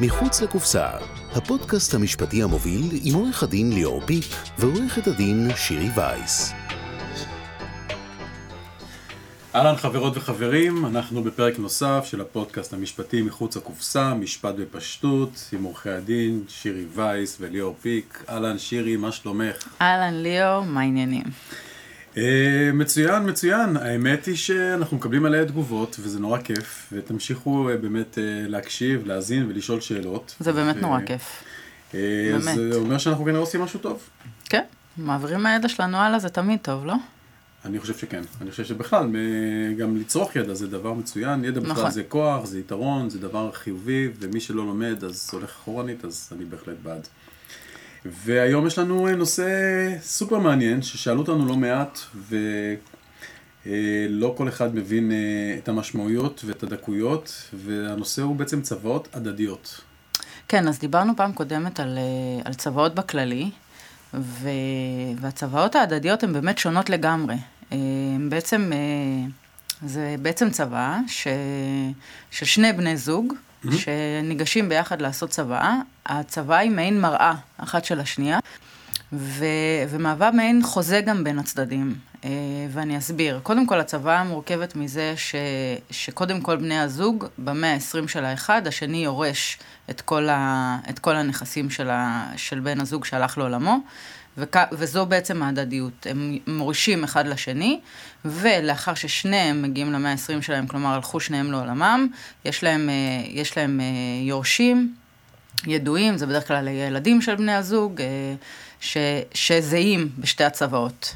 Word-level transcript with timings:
מחוץ 0.00 0.42
לקופסה, 0.42 0.88
הפודקאסט 1.32 1.94
המשפטי 1.94 2.42
המוביל 2.42 2.82
עם 3.04 3.14
עורך 3.14 3.42
הדין 3.42 3.72
ליאור 3.72 4.06
פיק 4.06 4.24
ועורכת 4.58 5.06
הדין 5.06 5.48
שירי 5.56 5.88
וייס. 5.96 6.52
אהלן 9.54 9.76
חברות 9.76 10.16
וחברים, 10.16 10.86
אנחנו 10.86 11.22
בפרק 11.22 11.58
נוסף 11.58 12.06
של 12.10 12.20
הפודקאסט 12.20 12.72
המשפטי 12.72 13.22
מחוץ 13.22 13.56
לקופסה, 13.56 14.14
משפט 14.14 14.54
בפשטות, 14.54 15.48
עם 15.52 15.62
עורכי 15.62 15.90
הדין 15.90 16.44
שירי 16.48 16.84
וייס 16.94 17.36
וליאור 17.40 17.76
פיק. 17.82 18.24
אהלן 18.28 18.58
שירי, 18.58 18.96
מה 18.96 19.12
שלומך? 19.12 19.68
אהלן 19.80 20.14
ליאור, 20.14 20.64
מה 20.64 20.80
העניינים? 20.80 21.24
אה, 22.16 22.70
מצוין, 22.74 23.30
מצוין. 23.30 23.76
האמת 23.76 24.26
היא 24.26 24.36
שאנחנו 24.36 24.96
מקבלים 24.96 25.24
עליה 25.24 25.44
תגובות, 25.44 25.96
וזה 26.00 26.20
נורא 26.20 26.38
כיף, 26.38 26.88
ותמשיכו 26.92 27.70
אה, 27.70 27.76
באמת 27.76 28.18
אה, 28.18 28.22
להקשיב, 28.48 29.06
להאזין 29.06 29.46
ולשאול 29.48 29.80
שאלות. 29.80 30.34
זה 30.40 30.52
באמת 30.52 30.76
ו- 30.76 30.80
נורא 30.80 31.00
כיף. 31.06 31.42
באמת. 31.92 32.54
זה 32.54 32.70
אומר 32.74 32.98
שאנחנו 32.98 33.24
כנראה 33.24 33.40
עושים 33.40 33.60
משהו 33.60 33.80
טוב. 33.80 34.08
כן, 34.44 34.62
מעבירים 34.96 35.42
מהידע 35.42 35.68
שלנו 35.68 35.96
הלאה 35.96 36.18
זה 36.18 36.28
תמיד 36.28 36.58
טוב, 36.62 36.86
לא? 36.86 36.94
אני 37.64 37.80
חושב 37.80 37.96
שכן. 37.96 38.22
אני 38.40 38.50
חושב 38.50 38.64
שבכלל, 38.64 39.08
גם 39.78 39.96
לצרוך 39.96 40.36
ידע 40.36 40.54
זה 40.54 40.66
דבר 40.66 40.92
מצוין. 40.92 41.44
ידע 41.44 41.60
בכלל 41.60 41.72
נכון. 41.72 41.90
זה 41.90 42.02
כוח, 42.08 42.44
זה 42.44 42.58
יתרון, 42.58 43.10
זה 43.10 43.18
דבר 43.18 43.52
חיובי, 43.52 44.08
ומי 44.20 44.40
שלא 44.40 44.66
לומד 44.66 45.04
אז 45.04 45.30
הולך 45.32 45.50
אחורנית, 45.50 46.04
אז 46.04 46.30
אני 46.36 46.44
בהחלט 46.44 46.76
בעד. 46.82 47.08
והיום 48.04 48.66
יש 48.66 48.78
לנו 48.78 49.08
אה, 49.08 49.14
נושא 49.14 49.48
סופר 50.02 50.38
מעניין, 50.38 50.82
ששאלו 50.82 51.20
אותנו 51.20 51.46
לא 51.46 51.56
מעט, 51.56 51.98
ולא 53.66 54.34
כל 54.36 54.48
אחד 54.48 54.74
מבין 54.74 55.12
אה, 55.12 55.16
את 55.58 55.68
המשמעויות 55.68 56.42
ואת 56.46 56.62
הדקויות, 56.62 57.50
והנושא 57.54 58.22
הוא 58.22 58.36
בעצם 58.36 58.62
צוואות 58.62 59.08
הדדיות. 59.12 59.80
כן, 60.48 60.68
אז 60.68 60.78
דיברנו 60.78 61.16
פעם 61.16 61.32
קודמת 61.32 61.80
על, 61.80 61.98
אה, 61.98 62.42
על 62.44 62.54
צוואות 62.54 62.94
בכללי, 62.94 63.50
ו... 64.14 64.48
והצוואות 65.20 65.74
ההדדיות 65.74 66.22
הן 66.22 66.32
באמת 66.32 66.58
שונות 66.58 66.90
לגמרי. 66.90 67.34
אה, 67.72 67.78
הן 68.14 68.30
בעצם, 68.30 68.70
אה, 68.72 69.28
זה 69.82 70.14
בעצם 70.22 70.50
צוואה 70.50 70.98
ש... 71.06 71.28
של 72.30 72.46
שני 72.46 72.72
בני 72.72 72.96
זוג, 72.96 73.34
שניגשים 73.70 74.68
ביחד 74.68 75.02
לעשות 75.02 75.30
צוואה. 75.30 75.76
הצוואה 76.06 76.58
היא 76.58 76.70
מעין 76.70 77.00
מראה 77.00 77.34
אחת 77.58 77.84
של 77.84 78.00
השנייה, 78.00 78.38
ו... 79.12 79.44
ומהווה 79.88 80.30
מעין 80.30 80.62
חוזה 80.64 81.00
גם 81.00 81.24
בין 81.24 81.38
הצדדים. 81.38 81.94
אה, 82.24 82.30
ואני 82.70 82.98
אסביר. 82.98 83.40
קודם 83.42 83.66
כל, 83.66 83.80
הצוואה 83.80 84.24
מורכבת 84.24 84.76
מזה 84.76 85.14
ש... 85.16 85.34
שקודם 85.90 86.40
כל 86.40 86.56
בני 86.56 86.78
הזוג, 86.78 87.24
במאה 87.38 87.74
ה-20 87.74 88.08
של 88.08 88.24
האחד, 88.24 88.66
השני 88.66 89.04
יורש 89.04 89.58
את 89.90 90.00
כל, 90.00 90.28
ה... 90.28 90.78
את 90.90 90.98
כל 90.98 91.16
הנכסים 91.16 91.70
של, 91.70 91.90
ה... 91.90 92.30
של 92.36 92.60
בן 92.60 92.80
הזוג 92.80 93.04
שהלך 93.04 93.38
לעולמו, 93.38 93.78
וכ... 94.38 94.56
וזו 94.72 95.06
בעצם 95.06 95.42
ההדדיות. 95.42 96.06
הם 96.10 96.38
מורישים 96.46 97.04
אחד 97.04 97.26
לשני, 97.26 97.80
ולאחר 98.24 98.94
ששניהם 98.94 99.62
מגיעים 99.62 99.92
למאה 99.92 100.12
ה-20 100.12 100.42
שלהם, 100.42 100.66
כלומר 100.66 100.94
הלכו 100.94 101.20
שניהם 101.20 101.52
לעולמם, 101.52 102.08
יש 102.44 102.64
להם, 102.64 102.88
אה, 102.88 102.94
יש 103.28 103.56
להם 103.56 103.80
אה, 103.80 103.86
יורשים. 104.28 104.94
ידועים, 105.66 106.18
זה 106.18 106.26
בדרך 106.26 106.48
כלל 106.48 106.68
ילדים 106.68 107.22
של 107.22 107.34
בני 107.34 107.54
הזוג, 107.54 108.00
אה, 108.00 108.06
ש, 108.80 108.96
שזהים 109.34 110.08
בשתי 110.18 110.44
הצוואות. 110.44 111.14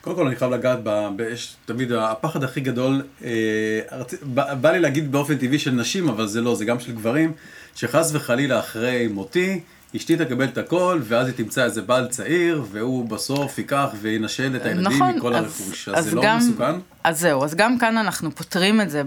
קודם 0.00 0.16
כל 0.16 0.26
אני 0.26 0.36
חייב 0.36 0.52
לגעת, 0.52 0.78
ב, 0.82 1.08
ב, 1.16 1.20
יש 1.20 1.56
תמיד 1.64 1.92
הפחד 1.92 2.44
הכי 2.44 2.60
גדול, 2.60 3.02
אה, 3.24 3.80
רצ, 3.92 4.14
בא, 4.22 4.54
בא 4.54 4.70
לי 4.70 4.80
להגיד 4.80 5.12
באופן 5.12 5.36
טבעי 5.36 5.58
של 5.58 5.70
נשים, 5.70 6.08
אבל 6.08 6.26
זה 6.26 6.40
לא, 6.40 6.54
זה 6.54 6.64
גם 6.64 6.80
של 6.80 6.92
גברים, 6.92 7.32
שחס 7.74 8.10
וחלילה 8.14 8.58
אחרי 8.58 9.08
מותי, 9.08 9.60
אשתי 9.96 10.16
תקבל 10.16 10.44
את 10.44 10.58
הכל, 10.58 11.00
ואז 11.04 11.26
היא 11.26 11.34
תמצא 11.36 11.64
איזה 11.64 11.82
בעל 11.82 12.06
צעיר, 12.08 12.64
והוא 12.72 13.08
בסוף 13.08 13.58
ייקח 13.58 13.86
וינשל 14.00 14.56
את 14.56 14.66
הילדים 14.66 14.84
נכון, 14.94 15.16
מכל 15.16 15.34
הרכוש. 15.34 15.88
אז, 15.88 15.98
אז 15.98 16.04
זה 16.04 16.16
לא 16.16 16.22
גם- 16.22 16.38
מסוכן? 16.38 16.74
אז 17.04 17.20
זהו, 17.20 17.44
אז 17.44 17.54
גם 17.54 17.78
כאן 17.78 17.96
אנחנו 17.98 18.30
פותרים 18.30 18.80
את 18.80 18.90
זה 18.90 19.02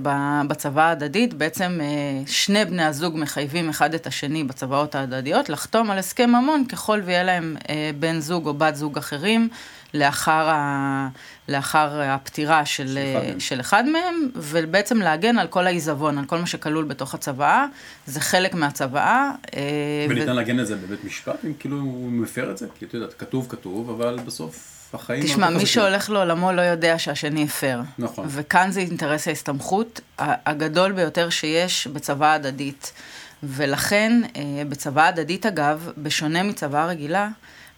בצוואה 0.48 0.86
ההדדית. 0.86 1.34
בעצם 1.34 1.80
אה, 1.82 1.88
שני 2.28 2.66
בני 2.66 2.84
הזוג 2.84 3.18
מחייבים 3.18 3.70
אחד 3.70 3.94
את 3.94 4.08
השני 4.08 4.44
בצוואות 4.44 4.96
ההדדיות 4.96 5.50
לחתום 5.50 5.92
על 5.92 5.98
הסכם 5.98 6.30
ממון 6.30 6.66
ככל 6.66 7.02
ויהיה 7.06 7.24
להם 7.24 7.56
אה, 7.70 7.92
בן 8.00 8.20
זוג 8.20 8.48
או 8.48 8.54
בת 8.54 8.76
זוג 8.76 8.98
אחרים 8.98 9.50
לאחר, 9.94 10.50
ה... 10.50 11.08
לאחר 11.50 12.02
הפטירה 12.02 12.66
של, 12.66 12.98
של 12.98 13.00
אחד 13.00 13.26
מהם. 13.26 13.40
של 13.40 13.60
אחד 13.60 13.86
מהם, 13.86 14.30
ובעצם 14.36 14.98
להגן 14.98 15.38
על 15.38 15.48
כל 15.48 15.68
העיזבון, 15.68 16.18
על 16.18 16.26
כל 16.26 16.38
מה 16.38 16.48
שכלול 16.48 16.86
בתוך 16.86 17.14
הצוואה. 17.14 17.66
זה 18.08 18.20
חלק 18.20 18.54
מהצוואה. 18.54 19.32
אה, 19.56 20.06
וניתן 20.10 20.36
להגן 20.36 20.60
את 20.60 20.68
זה 20.68 20.76
בבית 20.76 21.04
משפט, 21.04 21.46
אם 21.46 21.54
כאילו 21.60 21.78
הוא 21.78 22.12
מפר 22.12 22.52
את 22.52 22.58
זה? 22.58 22.68
כי 22.80 22.86
את 22.86 22.94
יודעת, 22.94 23.14
כתוב 23.14 23.48
כתוב, 23.50 23.90
אבל 23.90 24.20
בסוף 24.26 24.74
החיים... 24.94 25.24
תשמע, 25.24 25.46
הרבה 25.46 25.58
מי. 25.58 25.66
שהולך 25.66 26.10
לעולמו 26.10 26.52
לא 26.52 26.62
יודע 26.62 27.00
שהשני 27.00 27.44
הפר. 27.44 27.82
נכון. 27.98 28.26
וכאן 28.30 28.72
זה 28.72 28.80
אינטרס 28.80 29.28
ההסתמכות 29.28 30.02
הגדול 30.20 30.92
ביותר 30.92 31.30
שיש 31.30 31.88
בצוואה 31.88 32.34
הדדית. 32.34 32.94
ולכן, 33.44 34.22
אה, 34.36 34.42
בצוואה 34.70 35.08
הדדית 35.08 35.46
אגב, 35.46 35.92
בשונה 35.98 36.44
מצוואה 36.44 36.86
רגילה, 36.86 37.30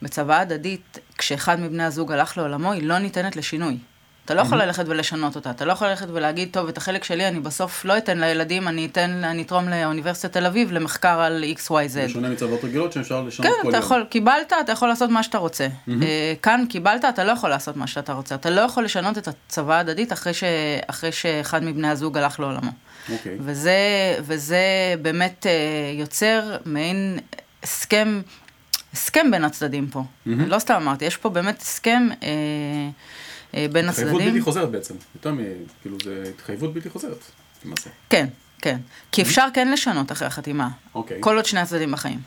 בצוואה 0.01 0.39
הדדית, 0.39 0.99
כשאחד 1.17 1.59
מבני 1.59 1.83
הזוג 1.83 2.11
הלך 2.11 2.37
לעולמו, 2.37 2.71
היא 2.71 2.83
לא 2.83 2.97
ניתנת 2.97 3.35
לשינוי. 3.35 3.77
אתה 4.25 4.33
לא 4.33 4.41
יכול 4.41 4.57
ללכת 4.57 4.83
ולשנות 4.87 5.35
אותה, 5.35 5.49
אתה 5.49 5.65
לא 5.65 5.71
יכול 5.71 5.87
ללכת 5.87 6.07
ולהגיד, 6.13 6.49
טוב, 6.51 6.67
את 6.67 6.77
החלק 6.77 7.03
שלי 7.03 7.27
אני 7.27 7.39
בסוף 7.39 7.85
לא 7.85 7.97
אתן 7.97 8.17
לילדים, 8.19 8.67
אני 8.67 8.85
אתן, 8.85 9.23
אני 9.23 9.41
אתרום 9.41 9.69
לאוניברסיטת 9.69 10.33
תל 10.33 10.45
אביב 10.45 10.71
למחקר 10.71 11.19
על 11.19 11.43
XYZ. 11.57 12.05
בשונה 12.05 12.29
מצוות 12.29 12.63
רגילות 12.63 12.93
שאפשר 12.93 13.21
לשנות 13.21 13.47
כן, 13.47 13.53
כל 13.61 13.69
אתה 13.69 13.77
יום. 13.77 13.85
יכול, 13.85 14.05
קיבלת, 14.09 14.53
אתה 14.61 14.71
יכול 14.71 14.87
לעשות 14.87 15.09
מה 15.09 15.23
שאתה 15.23 15.37
רוצה. 15.37 15.67
אה, 15.89 16.33
כאן 16.41 16.65
קיבלת, 16.69 17.05
אתה 17.05 17.23
לא 17.23 17.31
יכול 17.31 17.49
לעשות 17.49 17.77
מה 17.77 17.87
שאתה 17.87 18.13
רוצה. 18.13 18.35
אתה 18.35 18.49
לא 18.49 18.61
יכול 18.61 18.83
לשנות 18.83 19.17
את 19.17 19.27
הצוואה 19.27 19.77
ההדדית 19.77 20.13
אחרי, 20.13 20.33
ש, 20.33 20.43
אחרי 20.87 21.11
שאחד 21.11 21.63
מבני 21.63 21.89
הזוג 21.89 22.17
הלך 22.17 22.39
לעולמו. 22.39 22.71
אוקיי. 23.11 23.37
וזה, 23.39 23.77
וזה 24.21 24.57
באמת 25.01 25.45
אה, 25.45 25.51
יוצר 25.93 26.57
מעין 26.65 27.19
הסכם, 27.63 28.21
הסכם 28.95 29.31
בין 29.31 29.43
הצדדים 29.43 29.87
פה. 29.87 30.03
לא 30.25 30.59
סתם 30.59 30.73
אמרתי, 30.73 31.05
יש 31.05 31.17
פה 31.17 31.29
באמת 31.29 31.61
הסכם 31.61 32.07
אה, 32.23 32.27
אה, 33.53 33.67
בין 33.71 33.89
התחייבות 33.89 34.13
הצדדים. 34.13 34.33
בלתי 34.33 34.41
חוזרת 34.41 34.71
בעצם. 34.71 34.93
יותר 35.15 35.31
מ... 35.31 35.37
כאילו 35.81 35.97
זה 36.03 36.23
התחייבות 36.35 36.73
בלתי 36.73 36.89
חוזרת, 36.89 37.23
למעשה. 37.65 37.89
כן, 38.09 38.27
כן. 38.61 38.77
כי 39.11 39.21
אפשר 39.21 39.47
כן 39.53 39.71
לשנות 39.71 40.11
אחרי 40.11 40.27
החתימה. 40.27 40.69
אוקיי. 40.95 41.17
כל 41.19 41.35
עוד 41.35 41.45
שני 41.45 41.59
הצדדים 41.59 41.91
בחיים, 41.91 42.19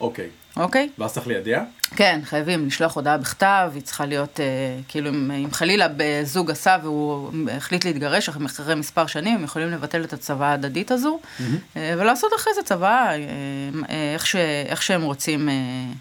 אוקיי. 0.00 0.28
אוקיי? 0.56 0.88
ואז 0.98 1.12
צריך 1.12 1.26
לידע? 1.26 1.62
כן, 1.96 2.20
חייבים 2.24 2.66
לשלוח 2.66 2.96
הודעה 2.96 3.18
בכתב, 3.18 3.70
היא 3.74 3.82
צריכה 3.82 4.06
להיות, 4.06 4.40
אה, 4.40 4.44
כאילו, 4.88 5.10
אם, 5.10 5.30
אם 5.30 5.50
חלילה 5.52 5.86
בזוג 5.96 6.50
עשה 6.50 6.76
והוא 6.82 7.30
החליט 7.52 7.84
להתגרש 7.84 8.28
אחרי 8.28 8.74
מספר 8.74 9.06
שנים, 9.06 9.36
הם 9.36 9.44
יכולים 9.44 9.70
לבטל 9.70 10.04
את 10.04 10.12
הצוואה 10.12 10.48
ההדדית 10.48 10.90
הזו, 10.90 11.20
אה, 11.76 11.94
ולעשות 11.98 12.32
אחרי 12.36 12.52
זה 12.54 12.62
צוואה, 12.62 13.10
אה, 13.10 13.16
אה, 13.88 14.14
איך, 14.14 14.26
ש, 14.26 14.36
איך 14.66 14.82
שהם 14.82 15.02
רוצים 15.02 15.48
אה, 15.48 15.54
אה, 15.54 15.92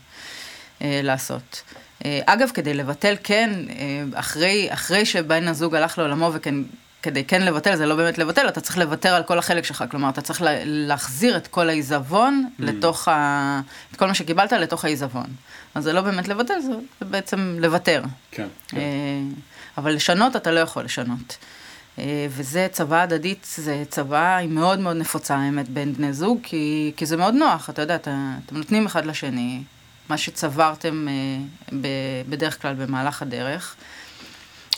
לעשות. 0.81 1.61
אה, 2.05 2.19
אגב, 2.25 2.49
כדי 2.53 2.73
לבטל 2.73 3.15
כן, 3.23 3.49
אה, 3.69 3.75
אחרי, 4.19 4.67
אחרי 4.69 5.05
שבן 5.05 5.47
הזוג 5.47 5.75
הלך 5.75 5.97
לעולמו 5.97 6.31
וכן... 6.33 6.55
כדי 7.01 7.23
כן 7.23 7.41
לבטל, 7.41 7.75
זה 7.75 7.85
לא 7.85 7.95
באמת 7.95 8.17
לבטל, 8.17 8.47
אתה 8.47 8.61
צריך 8.61 8.77
לוותר 8.77 9.09
על 9.13 9.23
כל 9.23 9.39
החלק 9.39 9.63
שלך, 9.65 9.83
כלומר, 9.91 10.09
אתה 10.09 10.21
צריך 10.21 10.41
לה- 10.41 10.59
להחזיר 10.65 11.37
את 11.37 11.47
כל 11.47 11.69
העיזבון 11.69 12.45
Mm. 12.47 12.63
לתוך 12.63 13.07
ה... 13.07 13.61
את 13.91 13.97
כל 13.97 14.07
מה 14.07 14.13
שקיבלת 14.13 14.51
לתוך 14.53 14.85
העיזבון. 14.85 15.25
אז 15.75 15.83
זה 15.83 15.93
לא 15.93 16.01
באמת 16.01 16.27
לבטל, 16.27 16.59
זה 16.61 16.71
זה 16.99 17.05
בעצם 17.05 17.55
לוותר. 17.59 18.03
כן. 18.31 18.47
כן. 18.67 18.77
אה, 18.77 18.83
אבל 19.77 19.91
לשנות, 19.93 20.35
אתה 20.35 20.51
לא 20.51 20.59
יכול 20.59 20.83
לשנות. 20.83 21.37
אה, 21.99 22.03
וזה 22.29 22.67
צוואה 22.71 23.01
הדדית, 23.01 23.47
זה 23.55 23.83
צוואה 23.89 24.37
היא 24.37 24.49
מאוד 24.49 24.79
מאוד 24.79 24.97
נפוצה, 24.97 25.35
האמת, 25.35 25.69
בין 25.69 25.93
בני 25.93 26.13
זוג, 26.13 26.39
כי, 26.43 26.91
כי 26.97 27.05
זה 27.05 27.17
מאוד 27.17 27.33
נוח, 27.33 27.69
אתה 27.69 27.81
יודע, 27.81 27.95
אתה, 27.95 28.11
אתם 28.45 28.57
נותנים 28.57 28.85
אחד 28.85 29.05
לשני, 29.05 29.61
מה 30.09 30.17
שצברתם 30.17 31.07
אה, 31.07 31.13
בדרך 32.29 32.61
כלל 32.61 32.73
במהלך 32.73 33.21
הדרך, 33.21 33.75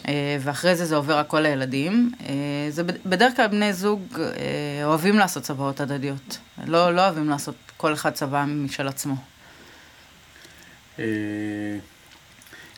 אה, 0.08 0.38
ואחרי 0.42 0.76
זה 0.76 0.86
זה 0.86 0.96
עובר 0.96 1.18
הכל 1.18 1.40
לילדים. 1.40 2.12
אה, 2.22 2.26
זה 2.70 2.84
בד- 2.84 3.04
בדרך 3.06 3.36
כלל 3.36 3.48
בני 3.48 3.74
זוג 3.74 4.02
אוהבים 4.84 5.18
לעשות 5.18 5.44
צוואות 5.44 5.80
הדדיות, 5.82 6.38
לא, 6.66 6.96
לא 6.96 7.02
אוהבים 7.06 7.30
לעשות 7.30 7.56
כל 7.78 7.94
אחד 7.94 8.12
צוואה 8.14 8.46
משל 8.46 8.88
עצמו. 8.88 9.16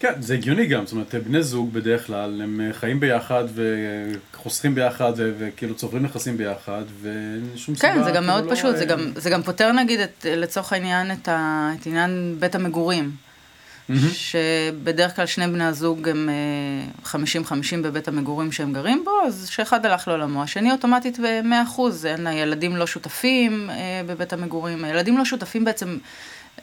אה, 0.06 0.13
כן, 0.13 0.21
זה 0.21 0.33
הגיוני 0.33 0.65
גם, 0.65 0.86
זאת 0.86 0.92
אומרת, 0.92 1.15
בני 1.15 1.44
זוג 1.44 1.74
בדרך 1.74 2.07
כלל, 2.07 2.42
הם 2.42 2.62
אה, 2.62 2.74
חיים 2.74 3.00
ביחד 3.00 3.44
וחוסכים 4.33 4.75
ביחד 4.75 5.13
וכאילו 5.18 5.75
צוברים 5.75 6.03
נכסים 6.03 6.38
ביחד, 6.38 6.83
ואין 7.01 7.50
שום 7.56 7.75
סיבה, 7.75 7.94
כן, 7.94 8.03
זה 8.03 8.12
גם 8.12 8.24
כאילו, 8.24 8.25
מאוד 8.25 8.45
לא, 8.45 8.56
פשוט, 8.56 8.75
זה 8.75 8.81
אה, 8.81 8.86
גם, 8.86 9.12
זה 9.15 9.30
גם 9.30 9.44
פותר 9.44 9.71
נגיד 9.71 10.00
את, 10.00 10.25
לצורך 10.30 10.74
העניין 10.74 11.12
את, 11.12 11.27
ה, 11.27 11.69
את 11.80 11.86
עניין 11.86 12.36
בית 12.39 12.56
המגורים. 12.56 13.12
שבדרך 14.13 15.15
כלל 15.15 15.25
שני 15.25 15.48
בני 15.48 15.63
הזוג 15.63 16.09
הם 16.09 16.30
אה, 16.30 17.12
50-50 17.45 17.54
בבית 17.83 18.07
המגורים 18.07 18.51
שהם 18.51 18.74
גרים 18.74 19.01
בו, 19.06 19.12
אז 19.27 19.47
שאחד 19.50 19.86
הלך 19.86 20.07
לעולמו, 20.07 20.44
השני 20.44 20.71
אוטומטית 20.71 21.19
ב-100%, 21.19 21.81
אין, 22.06 22.27
הילדים 22.27 22.75
לא 22.75 22.88
שותפים 22.88 23.69
אה, 23.69 23.75
בבית 24.06 24.33
המגורים, 24.33 24.83
הילדים 24.83 25.18
לא 25.18 25.25
שותפים 25.25 25.65
בעצם 25.65 25.97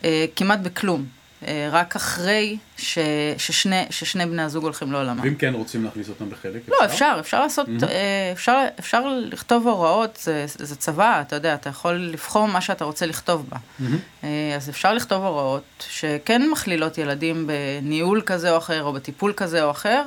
אה, 0.04 0.24
כמעט 0.36 0.58
בכלום. 0.58 1.17
אה, 1.46 1.68
רק 1.72 1.96
אחרי 1.96 2.56
ש, 2.76 2.98
ששני, 3.38 3.84
ששני 3.90 4.26
בני 4.26 4.42
הזוג 4.42 4.64
הולכים 4.64 4.92
לעולמם. 4.92 5.20
ואם 5.22 5.34
כן 5.34 5.54
רוצים 5.54 5.84
להכניס 5.84 6.08
אותם 6.08 6.30
בחלק, 6.30 6.68
לא, 6.68 6.84
אפשר, 6.84 7.16
אפשר 7.20 7.40
לעשות, 7.40 7.66
mm-hmm. 7.68 7.86
אפשר, 8.32 8.64
אפשר 8.78 9.08
לכתוב 9.08 9.66
הוראות, 9.66 10.18
זה, 10.22 10.44
זה 10.46 10.76
צבא, 10.76 11.20
אתה 11.20 11.36
יודע, 11.36 11.54
אתה 11.54 11.70
יכול 11.70 11.94
לבחור 11.94 12.48
מה 12.48 12.60
שאתה 12.60 12.84
רוצה 12.84 13.06
לכתוב 13.06 13.46
בה. 13.48 13.56
Mm-hmm. 13.56 14.24
אז 14.56 14.70
אפשר 14.70 14.94
לכתוב 14.94 15.24
הוראות 15.24 15.86
שכן 15.90 16.42
מכלילות 16.52 16.98
ילדים 16.98 17.46
בניהול 17.46 18.22
כזה 18.26 18.50
או 18.50 18.58
אחר, 18.58 18.82
או 18.82 18.92
בטיפול 18.92 19.32
כזה 19.36 19.64
או 19.64 19.70
אחר, 19.70 20.02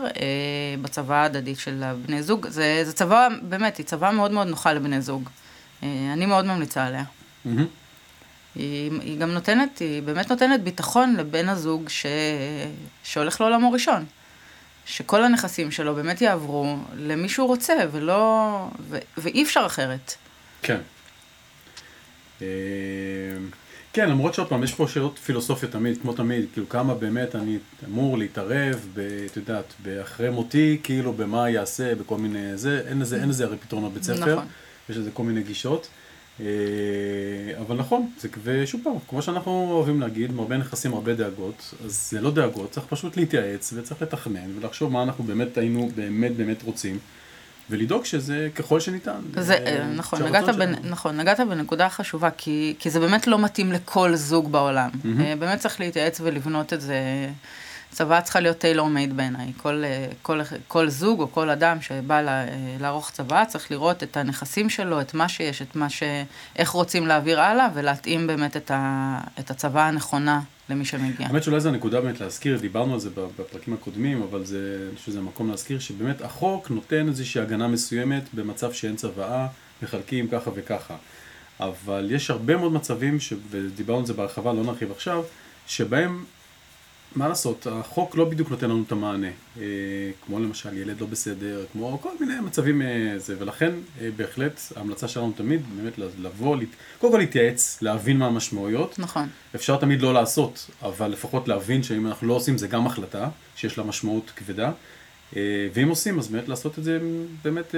בצבא 0.82 1.16
ההדדית 1.16 1.60
של 1.60 1.84
הבני 1.84 2.24
זוג. 2.24 2.48
זה, 2.50 2.82
זה 2.86 2.94
צבא, 2.94 3.28
באמת, 3.42 3.78
היא 3.78 3.86
צבא 3.86 4.12
מאוד 4.12 4.32
מאוד 4.32 4.48
נוחה 4.48 4.74
לבני 4.74 5.02
זוג. 5.02 5.30
אני 5.84 6.26
מאוד 6.26 6.46
ממליצה 6.46 6.86
עליה. 6.86 7.04
Mm-hmm. 7.46 7.81
היא, 8.56 8.92
היא 9.02 9.20
גם 9.20 9.32
נותנת, 9.32 9.80
היא 9.80 10.04
באמת 10.04 10.30
נותנת 10.30 10.64
ביטחון 10.64 11.16
לבן 11.16 11.50
הזוג 11.50 11.90
ש, 11.90 12.06
שהולך 13.04 13.42
לעולמו 13.42 13.72
ראשון. 13.72 14.06
שכל 14.86 15.24
הנכסים 15.24 15.72
שלו 15.72 15.96
באמת 15.96 16.22
יעברו 16.22 16.78
למי 16.96 17.30
שהוא 17.30 17.48
רוצה, 17.48 17.74
ולא... 17.92 18.68
ו, 18.90 18.98
ואי 19.18 19.44
אפשר 19.44 19.64
אחרת. 19.66 20.16
כן. 20.62 20.78
אה, 22.42 22.48
כן, 23.94 24.10
למרות 24.10 24.34
שעוד 24.34 24.50
פעם, 24.50 24.64
יש 24.64 24.74
פה 24.74 24.88
שאלות 24.88 25.20
פילוסופיות 25.20 25.72
תמיד, 25.72 26.02
כמו 26.02 26.14
תמיד, 26.14 26.46
כאילו 26.54 26.70
כמה 26.70 26.94
באמת 26.94 27.36
אני 27.36 27.58
אמור 27.86 28.18
להתערב, 28.18 28.88
ב, 28.94 29.00
את 29.26 29.38
יודעת, 29.38 29.74
אחרי 30.02 30.30
מותי, 30.30 30.80
כאילו 30.84 31.14
במה 31.14 31.50
יעשה, 31.50 31.96
בכל 31.96 32.18
מיני 32.18 32.58
זה, 32.58 32.82
אין 32.88 33.00
לזה, 33.00 33.22
אין 33.22 33.30
לזה 33.30 33.46
הרי 33.46 33.58
פתרון 33.58 33.92
בבית 33.92 34.04
ספר, 34.04 34.34
נכון. 34.36 34.48
יש 34.90 34.98
לזה 34.98 35.12
כל 35.14 35.24
מיני 35.24 35.44
גישות. 35.44 35.88
אה, 36.42 37.60
אבל 37.62 37.76
נכון, 37.76 38.10
זה, 38.20 38.30
ושוב 38.44 38.82
פעם, 38.84 38.94
כמו 39.10 39.22
שאנחנו 39.22 39.72
אוהבים 39.72 40.02
להגיד, 40.02 40.32
הרבה 40.40 40.58
נכסים, 40.58 40.94
הרבה 40.94 41.14
דאגות, 41.14 41.74
אז 41.86 42.10
זה 42.12 42.22
לא 42.22 42.32
דאגות, 42.32 42.72
צריך 42.72 42.86
פשוט 42.90 43.18
להתייעץ 43.18 43.74
וצריך 43.76 44.02
לתכנן 44.02 44.58
ולחשוב 44.58 44.92
מה 44.92 45.04
אנחנו 45.04 45.24
באמת 45.24 45.58
היינו 45.58 45.90
באמת 45.96 46.36
באמת 46.36 46.64
רוצים. 46.64 47.00
ולדאוג 47.70 48.06
שזה 48.06 48.50
ככל 48.56 48.80
שניתן. 48.80 49.20
זה, 49.38 49.54
אה, 49.54 49.86
נכון, 49.96 50.24
נגעת, 50.24 50.56
בנ, 50.56 50.90
נכון, 50.90 51.18
נגעת 51.18 51.40
בנקודה 51.40 51.90
חשובה, 51.90 52.30
כי, 52.38 52.76
כי 52.80 52.90
זה 52.90 53.00
באמת 53.00 53.28
לא 53.28 53.40
מתאים 53.40 53.72
לכל 53.72 54.16
זוג 54.16 54.52
בעולם. 54.52 54.90
Mm-hmm. 54.94 55.40
באמת 55.40 55.60
צריך 55.60 55.80
להתייעץ 55.80 56.22
ולבנות 56.24 56.74
את 56.74 56.82
זה. 56.82 56.96
צבא 57.92 58.22
צריכה 58.22 58.40
להיות 58.40 58.58
טיילור 58.58 58.90
מייד 58.90 59.18
בעיניי. 59.18 59.52
כל, 59.58 59.84
אה, 59.84 60.06
כל, 60.22 60.40
כל 60.68 60.90
זוג 60.90 61.20
או 61.22 61.32
כל 61.32 61.50
אדם 61.50 61.82
שבא 61.82 62.28
אה, 62.28 62.46
לערוך 62.80 63.12
צבא 63.12 63.46
צריך 63.46 63.72
לראות 63.72 64.04
את 64.04 64.18
הנכסים 64.18 64.70
שלו, 64.70 65.02
את 65.02 65.14
מה 65.14 65.30
שיש, 65.30 65.62
את 65.62 65.76
מה 65.76 65.90
ש... 65.90 66.04
איך 66.56 66.70
רוצים 66.70 67.08
להעביר 67.08 67.42
הלאה, 67.42 67.68
ולהתאים 67.74 68.28
באמת 68.28 68.58
את, 68.58 68.72
את 69.40 69.52
הצבא 69.52 69.88
הנכונה 69.88 70.42
למי 70.70 70.86
שמגיע. 70.86 71.28
האמת 71.28 71.44
שאולי 71.44 71.60
זו 71.60 71.70
הנקודה 71.70 72.02
באמת 72.02 72.22
להזכיר, 72.22 72.58
דיברנו 72.58 72.94
על 72.94 73.00
זה 73.00 73.10
בפרקים 73.10 73.74
הקודמים, 73.74 74.22
אבל 74.22 74.46
זה, 74.46 74.88
אני 74.90 74.98
חושב 74.98 75.12
שזה 75.12 75.22
מקום 75.22 75.50
להזכיר, 75.50 75.80
שבאמת 75.80 76.22
החוק 76.22 76.70
נותן 76.70 77.08
איזושהי 77.08 77.42
הגנה 77.42 77.68
מסוימת 77.68 78.24
במצב 78.34 78.74
שאין 78.74 78.96
צוואה, 78.96 79.48
מחלקים 79.84 80.28
ככה 80.28 80.52
וככה. 80.56 80.96
אבל 81.60 82.08
יש 82.12 82.30
הרבה 82.30 82.58
מאוד 82.58 82.72
מצבים, 82.72 83.20
ש... 83.20 83.34
ודיברנו 83.50 84.00
על 84.00 84.06
זה 84.06 84.14
בהרחבה, 84.14 84.54
לא 84.54 84.64
נרחיב 84.64 84.92
עכשיו, 84.92 85.24
שבהם 85.68 86.24
מה 87.16 87.28
לעשות, 87.28 87.68
החוק 87.72 88.16
לא 88.16 88.26
בדיוק 88.26 88.50
נותן 88.50 88.70
לנו 88.70 88.84
את 88.88 88.92
המענה, 88.92 89.28
אה, 89.58 89.64
כמו 90.26 90.40
למשל 90.40 90.78
ילד 90.78 91.02
לא 91.02 91.08
בסדר, 91.08 91.66
כמו 91.72 92.00
כל 92.02 92.10
מיני 92.20 92.40
מצבים 92.40 92.82
אה, 92.82 93.14
זה, 93.18 93.36
ולכן 93.40 93.72
אה, 94.02 94.10
בהחלט 94.16 94.62
ההמלצה 94.76 95.08
שלנו 95.08 95.32
תמיד 95.32 95.62
באמת 95.78 95.98
לבוא, 95.98 96.58
קודם 96.98 97.14
כל 97.14 97.20
להתייעץ, 97.20 97.82
להבין 97.82 98.18
מה 98.18 98.28
המשמעויות. 98.28 99.00
נכון. 99.00 99.28
אפשר 99.56 99.78
תמיד 99.78 100.02
לא 100.02 100.14
לעשות, 100.14 100.70
אבל 100.82 101.08
לפחות 101.12 101.48
להבין 101.48 101.84
שאם 101.84 102.08
אנחנו 102.08 102.28
לא 102.28 102.34
עושים 102.34 102.58
זה 102.58 102.68
גם 102.68 102.88
החלטה, 102.88 103.30
שיש 103.56 103.78
לה 103.78 103.84
משמעות 103.84 104.32
כבדה. 104.36 104.72
ואם 105.74 105.90
עושים, 105.90 106.20
אז 106.20 106.28
באמת 106.28 106.48
לעשות 106.48 106.80
את 106.80 106.84
זה, 106.84 107.00
באמת 107.44 107.76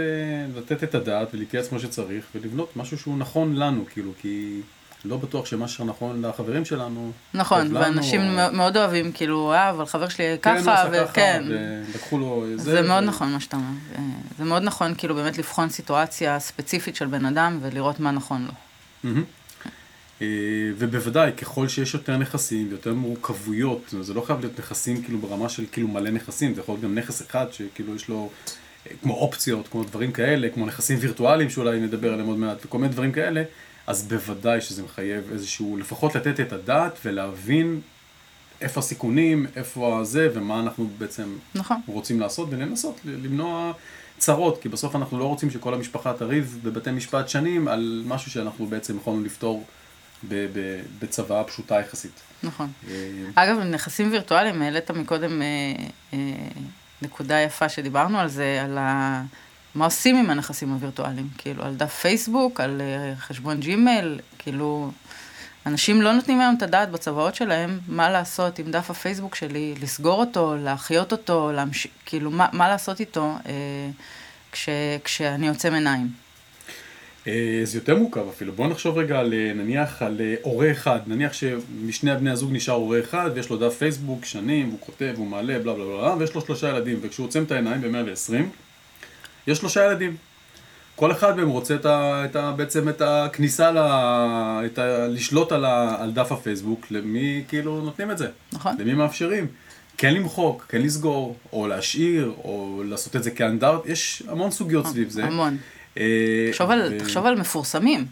לתת 0.56 0.84
את 0.84 0.96
הדעת 0.96 1.28
ולהתייעץ 1.34 1.68
כמו 1.68 1.80
שצריך, 1.80 2.26
ולבנות 2.36 2.78
משהו 2.78 2.98
שהוא 2.98 3.18
נכון 3.18 3.56
לנו, 3.56 3.86
כאילו, 3.94 4.12
כי... 4.22 4.62
לא 5.06 5.18
בטוח 5.18 5.46
שמה 5.46 5.68
שנכון 5.68 6.26
לחברים 6.26 6.66
שלנו, 6.66 7.12
נכון, 7.34 7.76
ואנשים 7.76 8.22
או... 8.22 8.52
מאוד 8.52 8.78
אוהבים, 8.78 9.12
כאילו, 9.12 9.54
אה, 9.54 9.70
אבל 9.70 9.86
חבר 9.86 10.10
שלי 10.10 10.24
כן, 10.42 10.62
ככה, 10.62 10.90
וכן. 10.92 11.44
ולקחו 11.50 12.18
לו 12.18 12.46
זה. 12.56 12.72
זה 12.72 12.82
מאוד 12.82 13.04
נכון 13.04 13.32
מה 13.34 13.40
שאתה 13.40 13.58
אומר. 13.58 13.68
אה, 13.96 14.02
זה 14.38 14.44
מאוד 14.44 14.64
נכון, 14.64 14.94
כאילו, 14.98 15.16
באמת 15.16 15.38
לבחון 15.38 15.70
סיטואציה 15.70 16.40
ספציפית 16.40 16.96
של 16.96 17.06
בן 17.06 17.26
אדם 17.26 17.60
ולראות 17.62 18.00
מה 18.00 18.12
נכון 18.12 18.48
לו. 18.48 18.54
אה, 20.22 20.28
ובוודאי, 20.78 21.32
ככל 21.38 21.68
שיש 21.68 21.94
יותר 21.94 22.18
נכסים 22.18 22.68
ויותר 22.70 22.94
מורכבויות, 22.94 23.94
זה 24.02 24.14
לא 24.14 24.22
חייב 24.22 24.40
להיות 24.40 24.60
נכסים 24.60 25.04
כאילו 25.04 25.20
ברמה 25.20 25.50
של 25.50 25.66
כאילו 25.72 25.88
מלא 25.88 26.10
נכסים, 26.10 26.54
זה 26.54 26.62
יכול 26.62 26.74
להיות 26.74 26.84
גם 26.84 26.96
נכס 26.96 27.22
אחד 27.22 27.46
שכאילו 27.52 27.96
יש 27.96 28.10
לו 28.10 28.30
אה, 28.88 28.92
כמו 29.02 29.14
אופציות, 29.14 29.68
כמו 29.68 29.84
דברים 29.84 30.12
כאלה, 30.12 30.50
כמו 30.50 30.66
נכסים 30.66 30.98
וירטואליים 31.02 31.50
שאולי 31.50 31.80
נדבר 31.80 32.14
עליהם 32.14 32.28
עוד 32.28 32.38
מעט, 32.38 32.66
וכל 32.66 32.78
מיני 32.78 32.92
דברים 32.94 33.12
כאלה. 33.12 33.44
אז 33.88 34.08
בוודאי 34.08 34.62
שזה 34.62 34.84
מחייב 34.84 35.32
איזשהו, 35.32 35.78
לפחות 35.78 36.16
לתת 36.16 36.40
את 36.40 36.54
הדעת 36.54 37.00
ולהבין 37.06 37.82
איפה 38.62 38.80
הסיכונים, 38.80 39.46
איפה 39.56 40.00
הזה 40.00 40.30
ומה 40.34 40.60
אנחנו 40.60 40.90
בעצם 40.98 41.36
נכון. 41.56 41.82
רוצים 41.88 42.20
לעשות 42.20 42.48
ולנסות 42.52 43.00
למנוע 43.06 43.72
צרות, 44.18 44.62
כי 44.62 44.70
בסוף 44.70 44.96
אנחנו 44.96 45.20
לא 45.20 45.26
רוצים 45.26 45.50
שכל 45.50 45.74
המשפחה 45.74 46.14
תריב 46.14 46.60
בבתי 46.64 46.92
משפט 46.92 47.30
שנים 47.30 47.68
על 47.68 48.04
משהו 48.08 48.32
שאנחנו 48.32 48.66
בעצם 48.66 48.98
יכולנו 48.98 49.24
לפתור 49.24 49.66
בצוואה 51.00 51.44
פשוטה 51.44 51.80
יחסית. 51.80 52.22
נכון. 52.44 52.72
אה, 52.88 52.94
אגב, 53.36 53.60
נכסים 53.60 54.12
וירטואליים, 54.12 54.62
העלית 54.62 54.92
מקודם 54.92 55.42
אה, 55.42 55.48
אה, 56.14 56.20
נקודה 57.02 57.40
יפה 57.40 57.70
שדיברנו 57.70 58.20
על 58.20 58.28
זה, 58.28 58.62
על 58.64 58.78
ה... 58.78 59.24
מה 59.76 59.86
עושים 59.86 60.16
עם 60.16 60.30
הנכסים 60.30 60.72
הווירטואליים? 60.72 61.28
כאילו, 61.38 61.64
על 61.64 61.76
דף 61.76 61.94
פייסבוק, 61.94 62.60
על 62.60 62.82
uh, 62.82 63.20
חשבון 63.20 63.60
ג'ימייל, 63.60 64.20
כאילו, 64.40 64.92
אנשים 65.66 66.02
לא 66.02 66.14
נותנים 66.14 66.40
היום 66.40 66.56
את 66.58 66.62
הדעת 66.62 66.92
בצוואות 66.92 67.36
שלהם 67.36 67.80
מה 67.88 68.10
לעשות 68.10 68.60
עם 68.60 68.72
דף 68.72 68.90
הפייסבוק 68.90 69.36
שלי, 69.36 69.74
לסגור 69.82 70.20
אותו, 70.20 70.56
להחיות 70.56 71.12
אותו, 71.12 71.52
להמש... 71.52 71.88
כאילו, 72.06 72.32
מה, 72.32 72.48
מה 72.54 72.70
לעשות 72.70 73.00
איתו 73.00 73.36
uh, 73.44 73.48
כש, 74.52 74.70
כשאני 75.04 75.50
עוצם 75.50 75.74
עיניים. 75.74 76.08
אה, 77.28 77.62
זה 77.64 77.78
יותר 77.78 77.96
מורכב 77.96 78.28
אפילו. 78.30 78.54
בואו 78.54 78.68
נחשוב 78.68 78.98
רגע 78.98 79.20
על, 79.20 79.34
נניח, 79.56 80.02
על 80.02 80.22
הורה 80.42 80.72
אחד. 80.72 81.00
נניח 81.08 81.34
שמשני 81.34 82.12
הבני 82.12 82.30
הזוג 82.30 82.52
נשאר 82.54 82.74
הורה 82.74 83.00
אחד, 83.00 83.30
ויש 83.36 83.50
לו 83.50 83.58
דף 83.58 83.78
פייסבוק 83.78 84.26
שנים, 84.26 84.68
והוא 84.68 84.80
כותב, 84.80 85.14
הוא 85.18 85.28
מעלה, 85.28 85.60
בלה 85.60 85.74
בלה 85.74 85.86
בלה, 85.86 86.16
ויש 86.20 86.36
לו 86.36 86.42
שלושה 86.42 86.70
ילדים, 86.70 87.00
וכשהוא 87.02 87.28
עוצם 87.28 87.44
את 87.44 87.52
העיניים 87.52 87.82
ב-120, 87.82 88.44
יש 89.48 89.58
שלושה 89.58 89.86
ילדים. 89.86 90.16
כל 90.96 91.12
אחד 91.12 91.38
מהם 91.38 91.50
רוצה 91.50 91.76
את 91.76 91.86
ה, 91.86 92.26
את 92.26 92.36
ה, 92.36 92.52
בעצם 92.52 92.90
את 92.90 93.02
הכניסה, 93.02 93.72
ל, 93.72 93.78
את 94.66 94.78
ה, 94.80 95.08
לשלוט 95.08 95.52
על, 95.52 95.66
ה, 95.66 95.96
על 96.00 96.12
דף 96.12 96.32
הפייסבוק, 96.32 96.86
למי 96.92 97.44
כאילו 97.48 97.82
נותנים 97.82 98.12
את 98.12 98.18
זה. 98.18 98.28
נכון. 98.54 98.76
למי 98.80 98.94
מאפשרים. 98.94 99.48
כן 99.98 100.14
למחוק, 100.14 100.66
כן 100.70 100.82
לסגור, 100.82 101.36
או 101.54 101.68
להשאיר, 101.68 102.34
או 102.44 102.84
לעשות 102.86 103.16
את 103.16 103.24
זה 103.24 103.32
כאנדרט, 103.32 103.86
יש 103.86 104.24
המון 104.28 104.52
סוגיות 104.52 104.88
סביב 104.88 105.10
זה. 105.10 105.26
המון. 105.26 105.58
אה, 105.98 106.48
תחשוב. 106.52 106.72
על, 106.72 107.00
תחשוב 107.00 107.26
על 107.26 107.36
מפורסמים. 107.36 108.06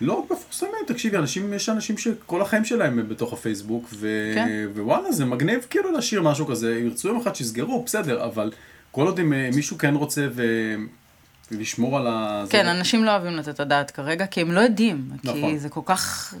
לא 0.00 0.24
מפורסמים, 0.30 0.72
תקשיבי, 0.86 1.16
אנשים, 1.16 1.52
יש 1.52 1.68
אנשים 1.68 1.98
שכל 1.98 2.42
החיים 2.42 2.64
שלהם 2.64 2.98
הם 2.98 3.08
בתוך 3.08 3.32
הפייסבוק, 3.32 3.88
ו... 3.94 4.32
כן. 4.34 4.66
ווואלה, 4.76 5.12
זה 5.12 5.24
מגניב 5.24 5.66
כאילו 5.70 5.92
להשאיר 5.92 6.22
משהו 6.22 6.46
כזה, 6.46 6.78
ירצו 6.78 7.08
יום 7.08 7.20
אחד 7.20 7.34
שיסגרו, 7.34 7.82
בסדר, 7.84 8.24
אבל 8.24 8.50
כל 8.98 9.06
עוד 9.06 9.18
אם 9.18 9.32
אה, 9.32 9.50
מישהו 9.54 9.78
כן 9.78 9.94
רוצה 9.94 10.26
ו... 10.30 10.42
ולשמור 11.52 11.98
על 11.98 12.06
ה... 12.06 12.44
כן, 12.50 12.64
זה... 12.64 12.70
אנשים 12.70 13.04
לא 13.04 13.10
אוהבים 13.10 13.36
לתת 13.36 13.48
את 13.48 13.60
הדעת 13.60 13.90
כרגע, 13.90 14.26
כי 14.26 14.40
הם 14.40 14.52
לא 14.52 14.60
יודעים. 14.60 15.10
נכון. 15.24 15.40
כי 15.40 15.58
זה 15.58 15.68
כל 15.68 15.80
כך 15.84 16.34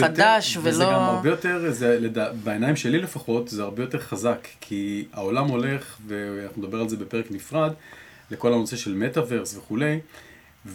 חדש 0.00 0.56
יותר, 0.56 0.68
ולא... 0.68 0.74
וזה 0.74 0.84
גם 0.84 1.02
הרבה 1.02 1.28
יותר, 1.28 1.72
זה, 1.72 1.98
לדע... 2.00 2.32
בעיניים 2.32 2.76
שלי 2.76 2.98
לפחות, 2.98 3.48
זה 3.48 3.62
הרבה 3.62 3.82
יותר 3.82 3.98
חזק, 3.98 4.48
כי 4.60 5.04
העולם 5.12 5.48
הולך, 5.48 5.96
ואנחנו 6.06 6.62
נדבר 6.62 6.80
על 6.80 6.88
זה 6.88 6.96
בפרק 6.96 7.26
נפרד, 7.30 7.72
לכל 8.30 8.52
הנושא 8.52 8.76
של 8.76 8.94
מטאוורס 8.94 9.56
וכולי, 9.56 10.00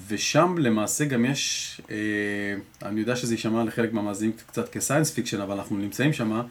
ושם 0.08 0.56
למעשה 0.58 1.06
גם 1.06 1.26
יש, 1.26 1.82
אה, 1.92 1.96
אני 2.90 3.00
יודע 3.00 3.16
שזה 3.16 3.34
יישמע 3.34 3.64
לחלק 3.64 3.94
מהמאזינים 3.94 4.36
קצת 4.48 4.70
כ 4.70 4.79
science 4.79 5.12
fiction, 5.12 5.42
אבל 5.42 5.56
אנחנו 5.56 5.78
נמצאים 5.78 6.14
שם, 6.14 6.42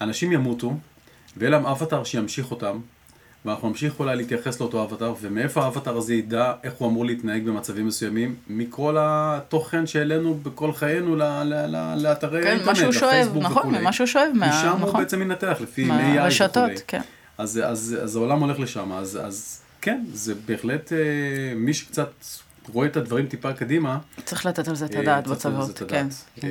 אנשים 0.00 0.32
ימותו, 0.32 0.76
ויהיה 1.36 1.50
להם 1.50 1.66
אבטר 1.66 2.04
שימשיך 2.04 2.50
אותם, 2.50 2.78
ואנחנו 3.44 3.68
נמשיך 3.68 4.00
אולי 4.00 4.16
להתייחס 4.16 4.60
לאותו 4.60 4.82
אבטר, 4.84 5.14
ומאיפה 5.20 5.64
האבטר 5.64 5.96
הזה 5.96 6.14
ידע 6.14 6.52
איך 6.64 6.72
הוא 6.78 6.88
אמור 6.88 7.04
להתנהג 7.06 7.44
במצבים 7.44 7.86
מסוימים, 7.86 8.34
מכל 8.48 8.96
התוכן 9.00 9.86
שהעלינו 9.86 10.34
בכל 10.42 10.72
חיינו 10.72 11.16
ל- 11.16 11.22
ל- 11.22 11.66
ל- 11.76 11.94
לאתרי 12.02 12.42
כן, 12.42 12.58
שואב, 12.74 13.04
לפייסבוק 13.10 13.42
נכון, 13.42 13.62
וכולי. 13.62 13.78
ממה 13.78 13.92
שהוא 13.92 14.06
שואב, 14.06 14.28
מה- 14.34 14.48
משם 14.48 14.78
הוא 14.80 14.88
נכון. 14.88 15.00
בעצם 15.00 15.22
ינתח, 15.22 15.56
לפי 15.60 15.82
AI 15.82 15.86
וכולי. 15.86 16.12
מהרשתות, 16.12 16.70
כן. 16.86 17.00
אז, 17.38 17.60
אז, 17.64 17.96
אז 18.02 18.16
העולם 18.16 18.40
הולך 18.40 18.60
לשם, 18.60 18.92
אז, 18.92 19.18
אז 19.22 19.60
כן, 19.80 20.04
זה 20.12 20.34
בהחלט, 20.46 20.92
אה, 20.92 20.98
מי 21.56 21.74
שקצת 21.74 22.10
רואה 22.72 22.86
את 22.86 22.96
הדברים 22.96 23.26
טיפה 23.26 23.52
קדימה, 23.52 23.98
צריך 24.24 24.46
לתת 24.46 24.68
על 24.68 24.74
זה 24.76 24.84
את 24.86 24.94
אה, 24.94 25.00
הדעת 25.00 25.26
בצוות, 25.26 25.78
כן. 25.78 25.84
הדעת. 25.84 26.24
אה, 26.44 26.48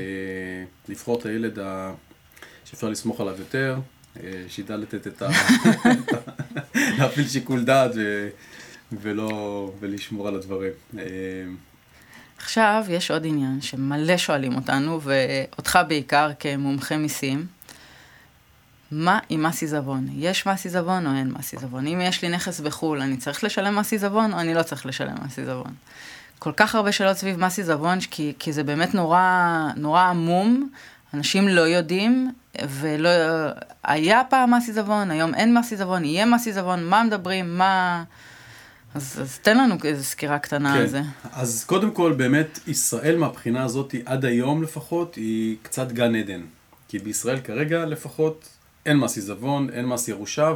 לבחור 0.90 1.20
את 1.20 1.26
הילד 1.26 1.60
ה... 1.60 1.92
שאפשר 2.66 2.90
לסמוך 2.90 3.22
עליו 3.22 3.36
יותר, 3.40 3.76
אה, 4.24 4.30
שידע 4.48 4.78
לתת 4.78 5.08
את 5.08 5.22
ה... 5.22 5.28
להפעיל 6.98 7.28
שיקול 7.28 7.64
דעת 7.64 7.92
ו... 7.96 8.28
ולא... 8.92 9.72
ולשמור 9.80 10.28
על 10.28 10.36
הדברים. 10.36 10.72
אה, 10.98 11.04
עכשיו 12.38 12.86
יש 12.90 13.12
עוד 13.12 13.26
עניין 13.26 13.62
שמלא 13.62 14.18
שואלים 14.18 14.56
אותנו, 14.56 15.02
ואותך 15.02 15.80
בעיקר 15.88 16.32
כמומחה 16.40 16.98
מיסים. 16.98 17.46
מה 18.92 19.20
עם 19.30 19.44
מס 19.44 19.62
עיזבון? 19.62 20.08
יש 20.14 20.48
מס 20.48 20.66
עיזבון 20.66 21.08
או 21.08 21.12
אין 21.12 21.32
מס 21.32 21.54
עיזבון? 21.54 21.88
אם 21.88 22.02
יש 22.02 22.22
לי 22.22 22.30
נכס 22.30 22.60
בחו"ל, 22.60 23.02
אני 23.02 23.18
צריך 23.18 23.44
לשלם 23.44 23.76
מס 23.76 23.92
עיזבון 23.92 24.34
או 24.34 24.40
אני 24.40 24.54
לא 24.54 24.64
צריך 24.64 24.86
לשלם 24.86 25.16
מס 25.26 25.40
עיזבון? 25.40 25.74
כל 26.40 26.52
כך 26.52 26.76
הרבה 26.76 26.92
שאלות 26.92 27.18
סביב 27.18 27.40
מס 27.40 27.58
עיזבון, 27.58 28.00
כי, 28.12 28.34
כי 28.40 28.54
זה 28.54 28.64
באמת 28.64 28.94
נורא, 28.94 29.68
נורא 29.76 30.02
עמום, 30.02 30.70
אנשים 31.14 31.48
לא 31.48 31.62
יודעים, 31.62 32.32
ולא... 32.70 33.10
היה 33.84 34.22
פעם 34.30 34.54
מס 34.54 34.68
עיזבון, 34.68 35.12
היום 35.12 35.36
אין 35.36 35.58
מס 35.58 35.72
עיזבון, 35.72 36.06
יהיה 36.06 36.26
מס 36.26 36.48
עיזבון, 36.48 36.86
מה 36.86 37.04
מדברים, 37.04 37.58
מה... 37.58 38.04
אז, 38.96 39.20
אז 39.22 39.40
תן 39.40 39.58
לנו 39.58 39.76
איזו 39.84 40.04
סקירה 40.04 40.40
קטנה 40.40 40.74
על 40.74 40.88
זה. 40.88 41.02
אז 41.32 41.64
קודם 41.68 41.92
כל, 41.92 42.14
באמת, 42.14 42.60
ישראל 42.68 43.18
מהבחינה 43.18 43.64
הזאת, 43.64 43.96
עד 44.06 44.26
היום 44.26 44.64
לפחות, 44.64 45.16
היא 45.16 45.56
קצת 45.62 45.92
גן 45.92 46.16
עדן. 46.16 46.42
כי 46.88 47.00
בישראל 47.00 47.40
כרגע 47.40 47.86
לפחות 47.86 48.50
אין 48.86 48.98
מס 48.98 49.16
עיזבון, 49.16 49.70
אין 49.70 49.86
מס 49.86 50.08
ירושה, 50.08 50.54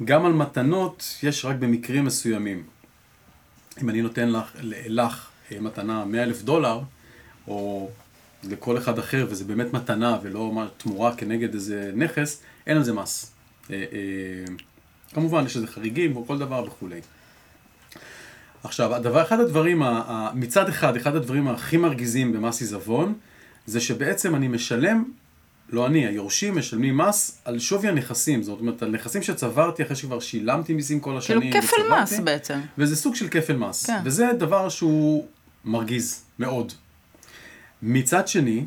וגם 0.00 0.26
על 0.26 0.32
מתנות 0.32 1.18
יש 1.22 1.44
רק 1.44 1.56
במקרים 1.56 2.04
מסוימים. 2.04 2.62
אם 3.82 3.90
אני 3.90 4.02
נותן 4.02 4.28
לך, 4.28 4.52
לך 4.86 5.28
אה, 5.52 5.60
מתנה 5.60 6.04
100 6.04 6.22
אלף 6.22 6.42
דולר, 6.42 6.80
או 7.48 7.90
לכל 8.44 8.78
אחד 8.78 8.98
אחר, 8.98 9.26
וזה 9.30 9.44
באמת 9.44 9.72
מתנה 9.72 10.18
ולא 10.22 10.64
תמורה 10.76 11.16
כנגד 11.16 11.54
איזה 11.54 11.90
נכס, 11.94 12.42
אין 12.66 12.76
על 12.76 12.82
זה 12.82 12.92
מס. 12.92 13.32
אה, 13.70 13.76
אה, 13.76 14.54
כמובן, 15.14 15.46
יש 15.46 15.56
איזה 15.56 15.66
חריגים 15.66 16.16
או 16.16 16.26
כל 16.26 16.38
דבר 16.38 16.64
וכולי. 16.66 17.00
עכשיו, 18.64 18.94
הדבר, 18.94 19.22
אחד 19.22 19.40
הדברים, 19.40 19.82
מצד 20.34 20.68
אחד, 20.68 20.96
אחד 20.96 21.16
הדברים 21.16 21.48
הכי 21.48 21.76
מרגיזים 21.76 22.32
במס 22.32 22.60
עיזבון, 22.60 23.14
זה 23.66 23.80
שבעצם 23.80 24.34
אני 24.34 24.48
משלם, 24.48 25.04
לא 25.72 25.86
אני, 25.86 26.06
היורשים 26.06 26.58
משלמים 26.58 26.98
מס 26.98 27.38
על 27.44 27.58
שווי 27.58 27.88
הנכסים, 27.88 28.42
זאת 28.42 28.60
אומרת, 28.60 28.82
על 28.82 28.90
נכסים 28.90 29.22
שצברתי 29.22 29.82
אחרי 29.82 29.96
שכבר 29.96 30.20
שילמתי 30.20 30.74
מיסים 30.74 31.00
כל 31.00 31.04
כאילו 31.04 31.18
השנים. 31.18 31.52
כפל 31.52 31.82
וצברתי, 31.82 32.02
מס 32.02 32.20
בעצם. 32.20 32.60
וזה 32.78 32.96
סוג 32.96 33.14
של 33.14 33.28
כפל 33.28 33.56
מס. 33.56 33.86
כן. 33.86 34.00
וזה 34.04 34.30
דבר 34.38 34.68
שהוא 34.68 35.26
מרגיז 35.64 36.22
מאוד. 36.38 36.72
מצד 37.82 38.28
שני, 38.28 38.64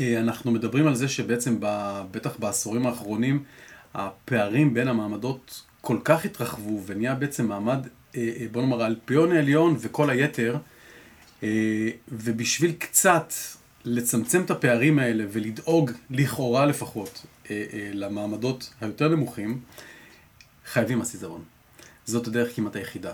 אה, 0.00 0.20
אנחנו 0.20 0.50
מדברים 0.50 0.86
על 0.86 0.94
זה 0.94 1.08
שבעצם, 1.08 1.56
ב- 1.60 2.02
בטח 2.10 2.36
בעשורים 2.38 2.86
האחרונים, 2.86 3.44
הפערים 3.94 4.74
בין 4.74 4.88
המעמדות 4.88 5.62
כל 5.80 5.98
כך 6.04 6.24
התרחבו, 6.24 6.82
ונהיה 6.86 7.14
בעצם 7.14 7.48
מעמד, 7.48 7.86
אה, 8.16 8.30
אה, 8.40 8.46
בוא 8.52 8.62
נאמר, 8.62 8.82
האלפיון 8.82 9.32
העליון 9.32 9.76
וכל 9.80 10.10
היתר, 10.10 10.56
ובשביל 12.08 12.72
קצת 12.78 13.32
לצמצם 13.84 14.42
את 14.44 14.50
הפערים 14.50 14.98
האלה 14.98 15.24
ולדאוג, 15.32 15.90
לכאורה 16.10 16.66
לפחות, 16.66 17.26
למעמדות 17.92 18.72
היותר 18.80 19.08
נמוכים, 19.08 19.60
חייבים 20.66 20.98
מס 20.98 21.14
עיזבון. 21.14 21.42
זאת 22.04 22.26
הדרך 22.26 22.56
כמעט 22.56 22.76
היחידה. 22.76 23.12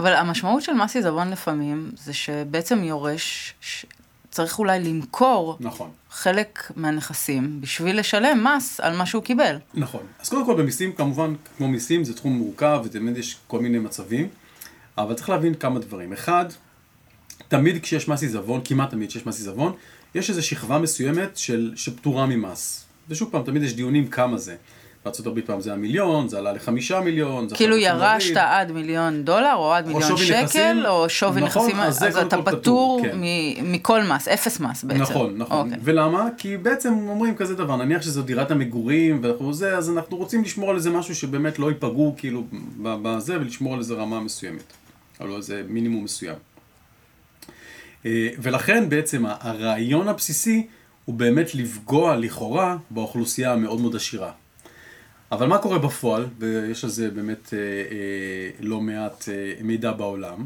אבל 0.00 0.14
המשמעות 0.14 0.62
של 0.62 0.72
מס 0.72 0.96
עיזבון 0.96 1.30
לפעמים, 1.30 1.90
זה 1.96 2.12
שבעצם 2.12 2.84
יורש 2.84 3.54
ש- 3.60 3.86
צריך 4.30 4.58
אולי 4.58 4.80
למכור 4.80 5.56
נכון. 5.60 5.90
חלק 6.10 6.72
מהנכסים 6.76 7.60
בשביל 7.60 7.98
לשלם 7.98 8.46
מס 8.46 8.80
על 8.80 8.96
מה 8.96 9.06
שהוא 9.06 9.22
קיבל. 9.22 9.56
נכון. 9.74 10.02
אז 10.20 10.28
קודם 10.28 10.46
כל 10.46 10.54
במיסים, 10.62 10.92
כמובן, 10.92 11.34
כמו 11.56 11.68
מיסים, 11.68 12.04
זה 12.04 12.14
תחום 12.14 12.32
מורכב 12.32 12.80
ותמיד 12.84 13.16
יש 13.16 13.36
כל 13.46 13.60
מיני 13.60 13.78
מצבים, 13.78 14.28
אבל 14.98 15.14
צריך 15.14 15.28
להבין 15.28 15.54
כמה 15.54 15.78
דברים. 15.78 16.12
אחד, 16.12 16.44
תמיד 17.48 17.82
כשיש 17.82 18.08
מס 18.08 18.22
עיזבון, 18.22 18.60
כמעט 18.64 18.90
תמיד 18.90 19.08
כשיש 19.08 19.26
מס 19.26 19.38
עיזבון, 19.38 19.72
יש 20.14 20.30
איזו 20.30 20.46
שכבה 20.46 20.78
מסוימת 20.78 21.36
של, 21.36 21.72
שפטורה 21.76 22.26
ממס. 22.26 22.84
ושוב 23.08 23.28
פעם, 23.32 23.42
תמיד 23.42 23.62
יש 23.62 23.74
דיונים 23.74 24.08
כמה 24.08 24.38
זה. 24.38 24.56
בארה"ב 25.04 25.40
פעם 25.40 25.60
זה 25.60 25.70
היה 25.70 25.78
מיליון, 25.78 26.28
זה 26.28 26.38
עלה 26.38 26.52
לחמישה 26.52 27.00
מיליון, 27.00 27.48
כאילו 27.54 27.76
ירשת. 27.76 28.36
עד 28.36 28.72
מיליון 28.72 29.24
דולר, 29.24 29.54
או 29.54 29.72
עד 29.72 29.88
או 29.88 29.92
מיליון 29.92 30.16
שווי 30.16 30.26
שקל, 30.26 30.42
נכסים, 30.42 30.86
או 30.86 31.08
שווי 31.08 31.42
נכון, 31.42 31.66
נכסים, 31.66 31.80
אז 31.80 32.04
אז 32.04 32.16
אתה 32.16 32.42
פטור, 32.42 33.00
כן. 33.02 33.18
מכל 33.62 34.02
מס, 34.02 34.28
אפס 34.28 34.60
מס 34.60 34.84
בעצם. 34.84 35.02
נכון, 35.02 35.34
נכון. 35.38 35.66
אוקיי. 35.66 35.78
ולמה? 35.82 36.28
כי 36.38 36.56
בעצם 36.56 36.92
אומרים 37.08 37.34
כזה 37.34 37.54
דבר, 37.54 37.76
נניח 37.76 38.02
שזו 38.02 38.22
דירת 38.22 38.50
המגורים 38.50 39.18
ואנחנו 39.22 39.52
זה, 39.52 39.76
אז 39.76 39.90
אנחנו 39.90 40.16
רוצים 40.16 40.42
לשמור 40.42 40.70
על 40.70 40.76
איזה 40.76 40.90
משהו 40.90 41.14
שבאמת 41.14 41.58
לא 41.58 41.68
ייפגעו 41.68 42.14
כאילו 42.18 42.44
בזה 42.82 43.36
ולשמור 43.40 43.74
על 43.74 43.78
איזה 43.78 43.94
רמה 43.94 44.20
מסוימת. 44.20 44.72
או 45.20 45.26
לא 45.26 45.36
איזה 45.36 45.62
מינימום 45.68 46.04
מסוים. 46.04 46.36
אה, 48.06 48.28
ולכן 48.38 48.88
בעצם 48.88 49.24
הרעיון 49.26 50.08
הבסיסי 50.08 50.66
הוא 51.04 51.14
באמת 51.14 51.54
לפגוע 51.54 52.16
לכאורה 52.16 52.76
באוכלוסייה 52.90 53.52
המאוד 53.52 53.80
מאוד 53.80 53.96
עשירה. 53.96 54.30
אבל 55.34 55.46
מה 55.46 55.58
קורה 55.58 55.78
בפועל, 55.78 56.26
ויש 56.38 56.84
על 56.84 56.90
זה 56.90 57.10
באמת 57.10 57.54
אה, 57.54 57.58
אה, 57.58 57.64
לא 58.60 58.80
מעט 58.80 59.28
אה, 59.28 59.34
מידע 59.64 59.92
בעולם, 59.92 60.44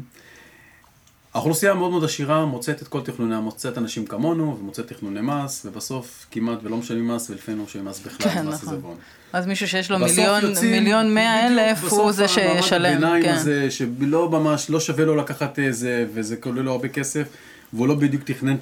האוכלוסייה 1.33 1.71
המאוד 1.71 1.91
מאוד 1.91 2.03
עשירה 2.03 2.45
מוצאת 2.45 2.81
את 2.81 2.87
כל 2.87 3.01
תכנוניה, 3.01 3.39
מוצאת 3.39 3.77
אנשים 3.77 4.05
כמונו 4.05 4.57
ומוצאת 4.59 4.87
תכנוני 4.87 5.19
מס, 5.21 5.65
ובסוף 5.65 6.25
כמעט 6.31 6.59
ולא 6.63 6.77
משלמים 6.77 7.07
מס 7.07 7.29
ולפעמים 7.29 7.59
לא 7.59 7.65
משלמים 7.65 7.87
מס 7.87 7.99
בכלל, 7.99 8.31
כן, 8.31 8.47
מס 8.47 8.53
נכון. 8.63 8.73
עיזבון. 8.73 8.95
אז 9.33 9.47
מישהו 9.47 9.67
שיש 9.67 9.91
לו 9.91 9.97
בסוף 9.99 10.09
מיליון, 10.17 10.41
יוצאים- 10.43 10.71
מיליון 10.71 11.13
מאה 11.13 11.47
אלף, 11.47 11.79
הוא 11.81 11.87
בסוף 11.87 12.11
זה 12.11 12.25
המעמד 12.43 12.61
שישלם. 12.61 12.85
הביניים 12.93 13.23
כן. 13.23 13.33
הזה, 13.33 13.71
שלא 13.71 14.29
ממש, 14.29 14.69
לא 14.69 14.79
שווה 14.79 15.05
לו 15.05 15.15
לקחת 15.15 15.59
איזה, 15.59 16.05
וזה 16.13 16.35
כולל 16.37 16.61
לו 16.61 16.71
הרבה 16.71 16.87
כסף, 16.87 17.27
והוא 17.73 17.87
לא 17.87 17.95
בדיוק 17.95 18.23
תכנן 18.23 18.55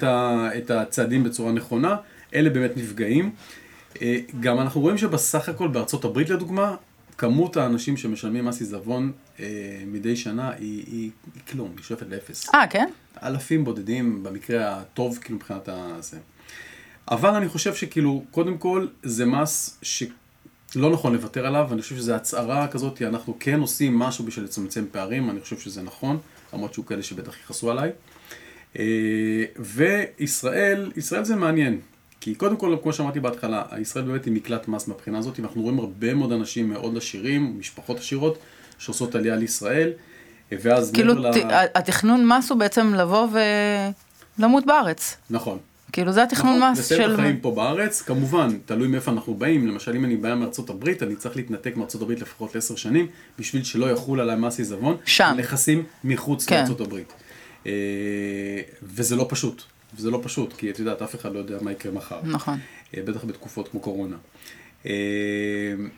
את 0.56 0.70
הצעדים 0.70 1.24
בצורה 1.24 1.52
נכונה, 1.52 1.96
אלה 2.34 2.50
באמת 2.50 2.76
נפגעים. 2.76 3.30
אה, 4.02 4.18
גם 4.40 4.60
אנחנו 4.60 4.80
רואים 4.80 4.98
שבסך 4.98 5.48
הכל 5.48 5.68
בארצות 5.68 6.04
הברית 6.04 6.30
לדוגמה, 6.30 6.76
כמות 7.18 7.56
האנשים 7.56 7.96
שמשלמים 7.96 8.44
מס 8.44 8.60
עיזבון 8.60 9.12
אה, 9.40 9.46
מדי 9.86 10.16
שנה 10.16 10.50
היא, 10.50 10.84
היא, 10.86 11.10
היא 11.34 11.42
כלום, 11.50 11.72
היא 11.76 11.84
שואפת 11.84 12.06
לאפס. 12.08 12.54
אה, 12.54 12.66
כן? 12.70 12.88
אלפים 13.22 13.64
בודדים 13.64 14.22
במקרה 14.22 14.80
הטוב, 14.80 15.18
כאילו 15.22 15.36
מבחינת 15.36 15.68
הזה. 15.72 16.18
אבל 17.10 17.34
אני 17.34 17.48
חושב 17.48 17.74
שכאילו, 17.74 18.24
קודם 18.30 18.58
כל, 18.58 18.86
זה 19.02 19.26
מס 19.26 19.78
שלא 19.82 20.90
נכון 20.90 21.12
לוותר 21.12 21.46
עליו, 21.46 21.66
ואני 21.70 21.82
חושב 21.82 21.96
שזו 21.96 22.14
הצהרה 22.14 22.68
כזאת, 22.68 23.02
אנחנו 23.02 23.36
כן 23.40 23.60
עושים 23.60 23.98
משהו 23.98 24.24
בשביל 24.24 24.44
לצמצם 24.44 24.84
פערים, 24.92 25.30
אני 25.30 25.40
חושב 25.40 25.58
שזה 25.58 25.82
נכון, 25.82 26.18
למרות 26.52 26.74
שהיו 26.74 26.86
כאלה 26.86 27.02
שבטח 27.02 27.40
יכעסו 27.44 27.70
עליי. 27.70 27.90
אה, 28.78 28.84
וישראל, 29.58 30.92
ישראל 30.96 31.24
זה 31.24 31.36
מעניין, 31.36 31.80
כי 32.28 32.34
קודם 32.34 32.56
כל, 32.56 32.76
כמו 32.82 32.92
שאמרתי 32.92 33.20
בהתחלה, 33.20 33.62
ישראל 33.80 34.04
באמת 34.04 34.24
היא 34.24 34.32
מקלט 34.32 34.68
מס 34.68 34.88
מהבחינה 34.88 35.18
הזאת, 35.18 35.38
ואנחנו 35.38 35.62
רואים 35.62 35.78
הרבה 35.78 36.14
מאוד 36.14 36.32
אנשים 36.32 36.68
מאוד 36.68 36.96
עשירים, 36.96 37.56
משפחות 37.58 37.98
עשירות, 37.98 38.38
שעושות 38.78 39.14
עלייה 39.14 39.36
לישראל, 39.36 39.90
ואז 40.52 40.90
כאילו, 40.92 41.32
ת- 41.32 41.36
התכנון 41.74 42.26
מס 42.26 42.50
הוא 42.50 42.58
בעצם 42.58 42.94
לבוא 42.94 43.28
ולמות 44.38 44.66
בארץ. 44.66 45.16
נכון. 45.30 45.58
כאילו, 45.92 46.12
זה 46.12 46.22
התכנון 46.22 46.56
נכון, 46.56 46.72
מס 46.72 46.78
לסיים 46.78 47.02
של... 47.02 47.14
את 47.14 47.18
החיים 47.18 47.40
פה 47.40 47.50
בארץ, 47.50 48.02
כמובן, 48.02 48.58
תלוי 48.66 48.88
מאיפה 48.88 49.10
אנחנו 49.10 49.34
באים, 49.34 49.66
למשל 49.66 49.96
אם 49.96 50.04
אני 50.04 50.16
בא 50.16 50.34
מארצות 50.34 50.70
הברית, 50.70 51.02
אני 51.02 51.16
צריך 51.16 51.36
להתנתק 51.36 51.76
מארצות 51.76 52.02
הברית 52.02 52.20
לפחות 52.20 52.56
עשר 52.56 52.76
שנים, 52.76 53.06
בשביל 53.38 53.64
שלא 53.64 53.90
יחול 53.92 54.20
עליי 54.20 54.36
מס 54.36 54.58
עיזבון, 54.58 54.96
שם. 55.04 55.34
נכסים 55.36 55.82
מחוץ 56.04 56.46
כן. 56.46 56.56
לארצות 56.56 56.80
הברית. 56.80 57.12
אה, 57.66 57.72
וזה 58.82 59.16
לא 59.16 59.26
פשוט, 59.28 59.62
וזה 59.96 60.10
לא 60.10 60.20
פשוט, 60.22 60.52
כי 60.52 60.70
את 60.70 60.78
יודעת, 60.78 61.02
אף 61.02 61.14
אחד 61.14 61.32
לא 61.32 61.38
יודע 61.38 61.58
מה 61.60 61.72
יקרה 61.72 61.92
מחר. 61.92 62.20
נכון. 62.24 62.58
אה, 62.96 63.02
בטח 63.02 63.24
בתקופות 63.24 63.68
כמו 63.68 63.80
קורונה. 63.80 64.16
אה, 64.86 64.92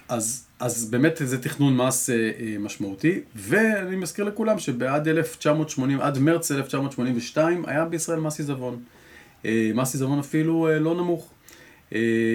אז, 0.09 0.47
אז 0.61 0.90
באמת 0.90 1.20
זה 1.25 1.42
תכנון 1.42 1.76
מס 1.76 2.11
אה, 2.11 2.16
משמעותי, 2.59 3.20
ואני 3.37 3.97
מזכיר 3.97 4.25
לכולם 4.25 4.59
שבעד 4.59 5.09
1980, 5.09 6.00
עד 6.00 6.18
מרץ 6.18 6.52
1982 6.52 7.64
היה 7.66 7.85
בישראל 7.85 8.20
מס 8.20 8.38
עיזבון. 8.38 8.82
מס 9.75 9.94
עיזבון 9.94 10.18
אפילו 10.18 10.68
לא 10.80 10.94
נמוך. 10.94 11.30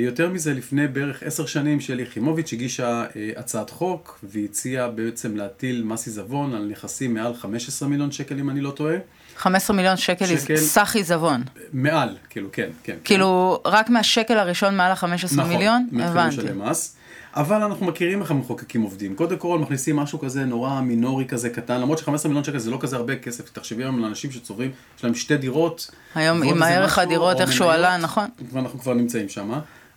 יותר 0.04 0.30
מזה, 0.30 0.54
לפני 0.54 0.88
בערך 0.88 1.24
עשר 1.24 1.46
שנים 1.46 1.80
שלי 1.80 2.04
יחימוביץ' 2.04 2.54
הגישה 2.54 3.06
הצעת 3.36 3.70
חוק 3.70 4.20
והציעה 4.24 4.90
בעצם 4.90 5.38
להטיל 5.38 5.84
מס 5.84 6.08
עיזבון 6.08 6.54
על 6.54 6.66
נכסים 6.66 7.14
מעל 7.14 7.34
15 7.34 7.90
מיליון 7.90 8.12
שקל, 8.12 8.40
אם 8.40 8.50
אני 8.50 8.62
לא 8.62 8.72
טועה. 8.72 8.96
15 9.38 9.76
מיליון 9.76 9.98
שקל, 9.98 10.26
שקל. 10.38 10.58
סך 10.58 10.96
עיזבון. 10.96 11.44
מעל, 11.74 12.18
כאילו, 12.30 12.50
כן, 12.52 12.70
כן. 12.84 12.96
כאילו, 13.04 13.62
רק 13.66 13.90
מהשקל 13.90 14.38
הראשון 14.38 14.78
מעל 14.78 14.92
ה-15 14.92 15.06
נכון, 15.36 15.50
מיליון? 15.50 15.88
מתחילים 15.92 16.08
הבנתי. 16.08 16.38
לשלם 16.38 16.70
מס. 16.70 16.96
אבל 17.36 17.62
אנחנו 17.64 17.86
מכירים 17.86 18.22
איך 18.22 18.32
המחוקקים 18.32 18.82
עובדים. 18.82 19.16
קודם 19.16 19.38
כל 19.38 19.60
מכניסים 19.60 19.96
משהו 19.96 20.20
כזה 20.20 20.46
נורא 20.46 20.82
מינורי 20.82 21.26
כזה 21.26 21.50
קטן, 21.50 21.82
למרות 21.82 21.98
ש-15 21.98 22.28
מיליון 22.28 22.44
שקל 22.44 22.58
זה 22.58 22.72
לא 22.72 22.78
כזה 22.82 22.96
הרבה 22.96 23.16
כסף. 23.16 23.50
תחשבי 23.50 23.84
היום 23.84 23.98
על 23.98 24.06
אנשים 24.06 24.32
שצוברים, 24.32 24.72
יש 24.98 25.04
להם 25.04 25.16
שתי 25.16 25.38
דירות. 25.38 25.92
היום 26.16 26.44
עם 26.44 26.64
הערך 26.64 27.00
הדירות 27.00 27.42
איכשהו 27.42 27.70
עלה, 27.70 27.98
נכון? 27.98 28.28
ואנחנו 28.52 28.80
כבר 28.80 28.94
נמצאים 28.94 29.30
שם. 29.30 29.52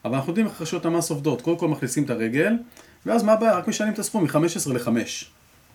אבל 0.04 0.14
אנחנו 0.14 0.30
יודעים 0.30 0.46
איך 0.46 0.62
רשויות 0.62 0.86
המס 0.86 1.10
עובדות. 1.10 1.42
קודם 1.42 1.56
כל 1.56 1.68
מכניסים 1.68 2.04
את 2.04 2.10
הרגל, 2.10 2.52
ואז 3.06 3.22
מה 3.22 3.32
הבעיה? 3.32 3.56
רק 3.56 3.68
משנים 3.68 3.92
את 3.92 3.98
הסכום 3.98 4.24
מ-15 4.24 4.72
ל-5. 4.72 4.88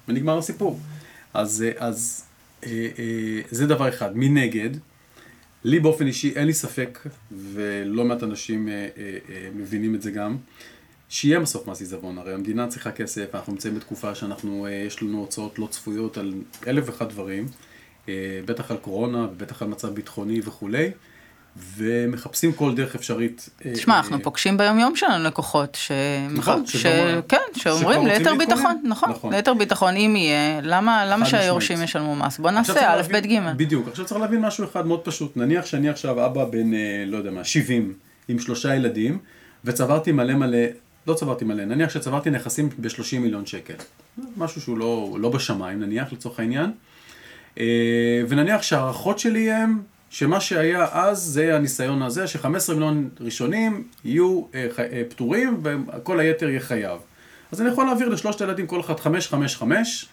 ונגמר 0.08 0.38
הסיפור. 0.38 0.79
אז, 1.34 1.65
אה, 1.67 1.88
אז 1.88 2.24
אה, 2.24 2.27
אה, 2.27 2.32
זה 3.51 3.67
דבר 3.67 3.89
אחד. 3.89 4.12
מנגד, 4.17 4.70
לי 5.63 5.79
באופן 5.79 6.08
אישי 6.08 6.34
אין 6.36 6.48
לי 6.48 6.53
ספק, 6.53 7.00
ולא 7.32 8.05
מעט 8.05 8.24
אנשים 8.24 8.70
אה, 8.70 8.74
אה, 8.74 9.17
אה, 9.29 9.50
מבינים 9.55 9.96
את 9.96 10.01
זה 10.01 10.12
גם, 10.12 10.38
שיהיה 11.10 11.39
בסוף 11.39 11.67
מס 11.67 11.79
עיזבון. 11.79 12.17
הרי 12.17 12.34
המדינה 12.34 12.67
צריכה 12.67 12.91
כסף, 12.91 13.36
אנחנו 13.36 13.53
נמצאים 13.53 13.75
בתקופה 13.75 14.15
שאנחנו, 14.15 14.65
אה, 14.65 14.72
יש 14.72 15.03
לנו 15.03 15.20
הוצאות 15.20 15.60
לא 15.60 15.67
צפויות 15.72 16.17
על 16.17 16.34
אלף 16.67 16.84
ואחד 16.88 17.10
דברים, 17.10 17.46
אה, 18.10 18.39
בטח 18.46 18.72
על 18.72 18.77
קורונה, 18.77 19.27
ובטח 19.32 19.62
על 19.62 19.67
מצב 19.67 19.93
ביטחוני 19.93 20.41
וכולי, 20.43 20.91
ומחפשים 21.77 22.53
כל 22.53 22.75
דרך 22.75 22.95
אפשרית. 22.95 23.50
אה, 23.65 23.72
תשמע, 23.74 23.93
אה, 23.93 24.00
אנחנו 24.00 24.22
פוגשים 24.24 24.57
ביום-יום 24.57 24.95
שלנו 24.95 25.24
לקוחות, 25.24 25.75
ש... 25.75 25.91
נכון, 26.31 26.65
ש... 26.65 26.77
שגם- 26.77 27.22
כן, 27.27 27.38
שאומרים 27.55 28.07
ליתר 28.07 28.36
ביטחון. 28.36 28.81
נכון, 28.83 29.10
נכון. 29.10 29.33
ליתר 29.33 29.53
ביטחון, 29.53 29.95
אם 29.95 30.15
יהיה, 30.15 30.62
למה 30.62 31.05
למה 31.05 31.25
שהיורשים. 31.25 31.83
ישלמו 31.83 32.15
מס? 32.15 32.38
בוא 32.39 32.51
נעשה 32.51 32.93
א', 32.93 33.01
ב', 33.12 33.15
ג'. 33.17 33.39
בדיוק. 33.57 33.88
עכשיו 33.88 34.05
צריך 34.05 34.22
להבין 34.22 34.41
משהו 34.41 34.65
אחד 34.65 34.88
מאוד 34.88 35.00
פשוט. 35.00 35.38
נניח 35.38 35.65
שאני 35.65 35.89
עכשיו 35.89 36.25
אבא 36.25 36.45
בן, 36.45 36.74
אה, 36.74 37.03
לא 37.07 37.17
יודע 37.17 37.31
מה, 37.31 37.43
70, 37.43 37.93
עם 38.27 38.39
שלושה 38.39 38.75
ילדים, 38.75 39.17
וצברתי 39.65 40.12
מלא 40.12 40.33
מלא, 40.33 40.57
לא 41.07 41.13
צברתי 41.13 41.45
מלא, 41.45 41.65
נניח 41.65 41.89
שצברתי 41.89 42.29
נכסים 42.29 42.69
ב-30 42.77 43.19
מיליון 43.19 43.45
שקל. 43.45 43.74
משהו 44.38 44.62
שהוא 44.62 44.77
לא, 44.77 45.17
לא 45.19 45.29
בשמיים, 45.29 45.79
נניח, 45.79 46.13
לצורך 46.13 46.39
העניין. 46.39 46.72
אה, 47.60 47.65
ונניח 48.29 48.62
שההערכות 48.62 49.19
שלי 49.19 49.51
הם 49.51 49.81
שמה 50.13 50.39
שהיה 50.41 50.88
אז 50.91 51.20
זה 51.20 51.55
הניסיון 51.55 52.01
הזה, 52.01 52.27
ש-15 52.27 52.46
מיליון 52.74 53.10
ראשונים 53.22 53.84
יהיו 54.05 54.41
אה, 54.55 54.67
ח- 54.75 54.79
אה, 54.79 55.01
פטורים 55.10 55.62
וכל 55.63 56.20
היתר 56.20 56.50
יהיה 56.50 56.60
חייב. 56.60 56.98
אז 57.51 57.62
אני 57.62 57.70
יכול 57.70 57.86
להעביר 57.86 58.10
לשלושת 58.10 58.41
הילדים 58.41 58.67
כל 58.67 58.79
אחד 58.79 59.00
5, 59.00 59.27
5, 59.27 59.55
5. 59.58 60.05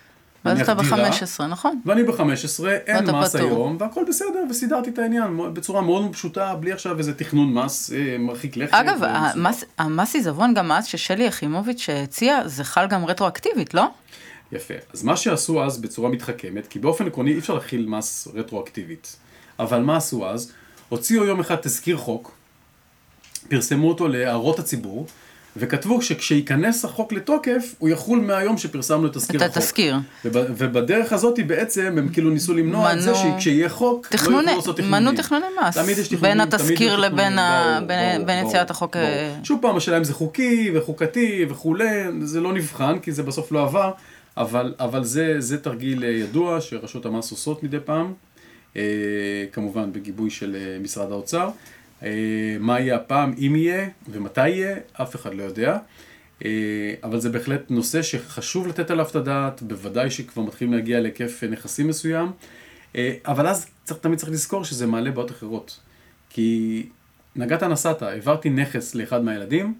ואז 0.44 0.60
אתה 0.60 0.74
דירה. 0.74 1.10
ב-15, 1.10 1.42
נכון? 1.46 1.80
ואני 1.86 2.02
ב-15, 2.02 2.20
אין 2.86 3.10
מס 3.10 3.36
פטור. 3.36 3.48
היום, 3.48 3.76
והכל 3.80 4.04
בסדר, 4.08 4.28
וסידרתי 4.50 4.90
את 4.90 4.98
העניין 4.98 5.40
בצורה 5.54 5.80
מאוד 5.82 6.12
פשוטה, 6.12 6.54
בלי 6.54 6.72
עכשיו 6.72 6.98
איזה 6.98 7.14
תכנון 7.14 7.54
מס 7.54 7.92
אה, 7.92 8.16
מרחיק 8.18 8.56
לכת. 8.56 8.74
אגב. 8.74 8.98
המס- 9.04 9.64
המס 9.78 10.14
עיזבון 10.14 10.54
גם 10.54 10.72
אז 10.72 10.86
ששלי 10.86 11.24
יחימוביץ' 11.24 11.86
הציעה, 12.02 12.48
זה 12.48 12.64
חל 12.64 12.86
גם 12.86 13.04
רטרואקטיבית, 13.04 13.74
לא? 13.74 13.84
יפה. 14.52 14.74
אז 14.94 15.02
מה 15.04 15.16
שעשו 15.16 15.64
אז 15.64 15.78
בצורה 15.78 16.08
מתחכמת, 16.10 16.66
כי 16.66 16.78
באופן 16.78 17.06
עקרוני 17.06 17.32
אי 17.32 17.38
אפשר 17.38 17.54
להכיל 17.54 17.86
מס 17.86 18.28
רטרואקטיבית, 18.34 19.16
אבל 19.60 19.80
מה 19.80 19.96
עשו 19.96 20.26
אז? 20.28 20.52
הוציאו 20.88 21.24
יום 21.24 21.40
אחד 21.40 21.56
תזכיר 21.62 21.96
חוק, 21.96 22.32
פרסמו 23.48 23.88
אותו 23.88 24.08
להערות 24.08 24.58
הציבור, 24.58 25.06
וכתבו 25.56 26.02
שכשייכנס 26.02 26.84
החוק 26.84 27.12
לתוקף, 27.12 27.74
הוא 27.78 27.88
יחול 27.88 28.20
מהיום 28.20 28.58
שפרסמנו 28.58 29.06
את 29.06 29.12
תזכיר 29.14 29.40
את 29.40 29.50
החוק. 29.50 29.56
התזכיר. 29.56 29.96
וב- 30.24 30.44
ובדרך 30.56 31.12
הזאת 31.12 31.38
בעצם 31.46 31.94
הם 31.98 32.08
כאילו 32.08 32.30
ניסו 32.30 32.54
למנוע 32.54 32.92
את 32.92 33.02
זה 33.02 33.10
מנו- 33.12 33.18
שכשיהיה 33.38 33.68
חוק, 33.68 34.06
לא 34.12 34.16
תכנוני, 34.18 34.36
יוכלו 34.42 34.56
לעשות 34.56 34.76
תכנונים. 34.76 35.04
מנו 35.06 35.16
תכנוני 35.16 35.44
מס. 35.68 35.74
תמיד 35.78 35.98
יש 35.98 36.08
תכנונים, 36.08 36.22
בין 36.22 36.40
התזכיר 36.40 36.96
לבין 36.96 37.38
ה- 37.38 37.62
ברור, 37.76 37.86
בין- 37.88 38.12
ברור, 38.14 38.26
בין 38.26 38.38
ברור, 38.40 38.50
יציאת 38.50 38.70
החוק, 38.70 38.96
ברור. 38.96 39.08
אה, 39.08 39.34
שוב 39.44 39.58
פעם, 39.62 39.76
השאלה 39.76 39.96
אם 39.98 40.04
זה 40.04 40.14
חוקי 40.14 40.70
וחוקתי 40.74 41.46
וכולי, 41.48 41.88
זה 42.22 42.40
לא 42.40 42.52
נבחן, 42.52 42.98
כי 42.98 43.12
זה 43.12 43.22
בסוף 43.22 43.52
לא 43.52 43.62
עבר, 43.62 43.90
אבל, 44.36 44.74
אבל 44.80 45.04
זה, 45.04 45.34
זה 45.38 45.58
תרגיל 45.58 46.04
אה, 46.04 46.08
ידוע 46.10 46.60
שרשות 46.60 47.06
המס 47.06 47.30
עושות 47.30 47.62
מדי 47.62 47.78
פעם, 47.84 48.12
כמובן 49.52 49.92
בגיבוי 49.92 50.30
של 50.30 50.56
אה, 50.56 50.78
משרד 50.78 51.12
האוצר. 51.12 51.50
אה, 52.02 52.08
מה 52.60 52.80
יהיה 52.80 52.96
הפעם, 52.96 53.34
אם 53.38 53.56
יהיה 53.56 53.88
ומתי 54.08 54.48
יהיה, 54.48 54.76
אף 54.92 55.16
אחד 55.16 55.34
לא 55.34 55.42
יודע. 55.42 55.78
אה, 56.44 56.94
אבל 57.04 57.20
זה 57.20 57.30
בהחלט 57.30 57.70
נושא 57.70 58.02
שחשוב 58.02 58.66
לתת 58.66 58.90
עליו 58.90 59.06
את 59.10 59.16
הדעת, 59.16 59.62
בוודאי 59.62 60.10
שכבר 60.10 60.42
מתחילים 60.42 60.74
להגיע 60.74 61.00
להיקף 61.00 61.40
אה, 61.42 61.48
נכסים 61.48 61.88
מסוים, 61.88 62.32
אה, 62.96 63.14
אבל 63.26 63.46
אז 63.46 63.66
צריך, 63.84 64.00
תמיד 64.00 64.18
צריך 64.18 64.32
לזכור 64.32 64.64
שזה 64.64 64.86
מעלה 64.86 65.10
בעיות 65.10 65.30
אחרות. 65.30 65.80
כי 66.30 66.86
נגעת 67.36 67.62
נסעת, 67.62 68.02
העברתי 68.02 68.50
נכס 68.50 68.94
לאחד 68.94 69.24
מהילדים, 69.24 69.74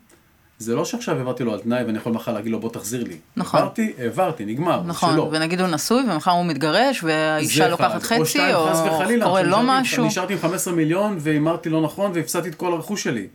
זה 0.61 0.75
לא 0.75 0.85
שעכשיו 0.85 1.17
העברתי 1.19 1.45
לו 1.45 1.53
על 1.53 1.61
תנאי 1.61 1.85
ואני 1.85 1.99
יכול 1.99 2.13
מחר 2.13 2.33
להגיד 2.33 2.53
לו 2.53 2.61
בוא 2.61 2.71
תחזיר 2.71 3.05
לי. 3.05 3.17
נכון. 3.37 3.61
העברתי, 3.61 3.93
העברתי, 3.99 4.45
נגמר, 4.45 4.83
נכון, 4.87 5.13
שלו. 5.13 5.29
ונגיד 5.33 5.61
הוא 5.61 5.69
נשוי 5.69 6.03
ומחר 6.13 6.31
הוא 6.31 6.45
מתגרש 6.47 7.03
והאישה 7.05 7.69
לוקחת. 7.69 8.03
חצי, 8.03 8.25
שתיים, 8.25 8.55
או 8.55 8.67
חס 8.71 8.79
וחלילה, 8.87 9.25
קורה 9.25 9.43
לו 9.43 9.49
נשארתי- 9.63 9.67
משהו. 9.81 10.05
נשארתי 10.05 10.33
עם 10.33 10.39
15 10.39 10.75
מיליון 10.75 11.17
והימרתי 11.21 11.69
לא 11.69 11.81
נכון 11.83 12.11
והפסדתי 12.15 12.49
את 12.49 12.55
כל 12.55 12.73
הרכוש 12.73 13.03
שלי. 13.03 13.27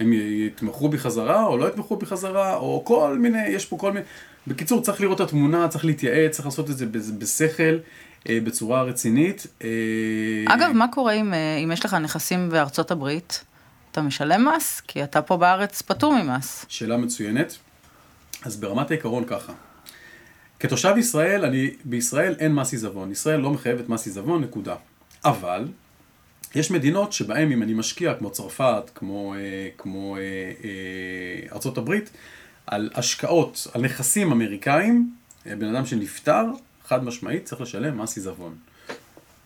הם 0.00 0.12
יתמכו 0.46 0.88
בי 0.88 0.98
חזרה 0.98 1.44
או 1.44 1.56
לא 1.58 1.68
יתמכו 1.68 1.96
בי 1.96 2.06
חזרה, 2.06 2.54
או 2.56 2.82
כל 2.84 3.16
מיני, 3.20 3.46
יש 3.48 3.66
פה 3.66 3.76
כל 3.78 3.92
מיני... 3.92 4.04
בקיצור, 4.46 4.82
צריך 4.82 5.00
לראות 5.00 5.20
את 5.20 5.26
התמונה, 5.26 5.68
צריך 5.68 5.84
להתייעץ, 5.84 6.30
צריך 6.32 6.44
לעשות 6.46 6.70
את 6.70 6.76
זה 6.78 6.86
בשכל, 7.18 7.76
אה, 8.28 8.38
בצורה 8.44 8.82
רצינית. 8.82 9.46
אה, 9.64 9.68
אגב, 10.54 10.70
מה 10.74 10.86
קורה 10.92 11.12
אם, 11.12 11.34
אה, 11.34 11.56
אם 11.64 11.72
יש 11.72 11.84
לך 11.84 11.94
נכסים 11.94 12.48
בארצות 12.50 12.90
הברית? 12.90 13.44
אתה 13.92 14.02
משלם 14.02 14.48
מס? 14.48 14.80
כי 14.80 15.04
אתה 15.04 15.22
פה 15.22 15.36
בארץ 15.36 15.82
פטור 15.82 16.22
ממס. 16.22 16.66
שאלה 16.68 16.96
מצוינת. 16.96 17.56
אז 18.42 18.56
ברמת 18.56 18.90
העיקרון 18.90 19.24
ככה. 19.26 19.52
כתושב 20.60 20.94
ישראל, 20.98 21.44
אני, 21.44 21.70
בישראל 21.84 22.34
אין 22.38 22.54
מס 22.54 22.72
עיזבון. 22.72 23.12
ישראל 23.12 23.40
לא 23.40 23.50
מחייבת 23.50 23.88
מס 23.88 24.06
עיזבון, 24.06 24.42
נקודה. 24.42 24.76
אבל, 25.24 25.68
יש 26.54 26.70
מדינות 26.70 27.12
שבהן 27.12 27.52
אם 27.52 27.62
אני 27.62 27.74
משקיע, 27.74 28.14
כמו 28.14 28.30
צרפת, 28.30 28.90
כמו, 28.94 29.34
אה, 29.34 29.68
כמו 29.78 30.16
אה, 30.16 30.22
אה, 31.54 31.70
הברית, 31.76 32.10
על 32.66 32.90
השקעות, 32.94 33.66
על 33.74 33.82
נכסים 33.82 34.32
אמריקאים, 34.32 35.14
בן 35.46 35.74
אדם 35.74 35.86
שנפטר, 35.86 36.44
חד 36.84 37.04
משמעית 37.04 37.44
צריך 37.44 37.60
לשלם 37.60 37.98
מס 37.98 38.16
עיזבון. 38.16 38.56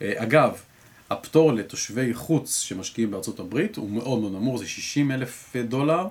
אגב, 0.02 0.60
הפטור 1.10 1.52
לתושבי 1.52 2.14
חוץ 2.14 2.58
שמשקיעים 2.60 3.10
בארצות 3.10 3.40
הברית 3.40 3.76
הוא 3.76 3.90
מאוד 3.90 4.20
מאוד 4.20 4.32
נמוך, 4.32 4.58
זה 4.58 4.66
60 4.66 5.10
אלף 5.10 5.56
דולר, 5.68 6.06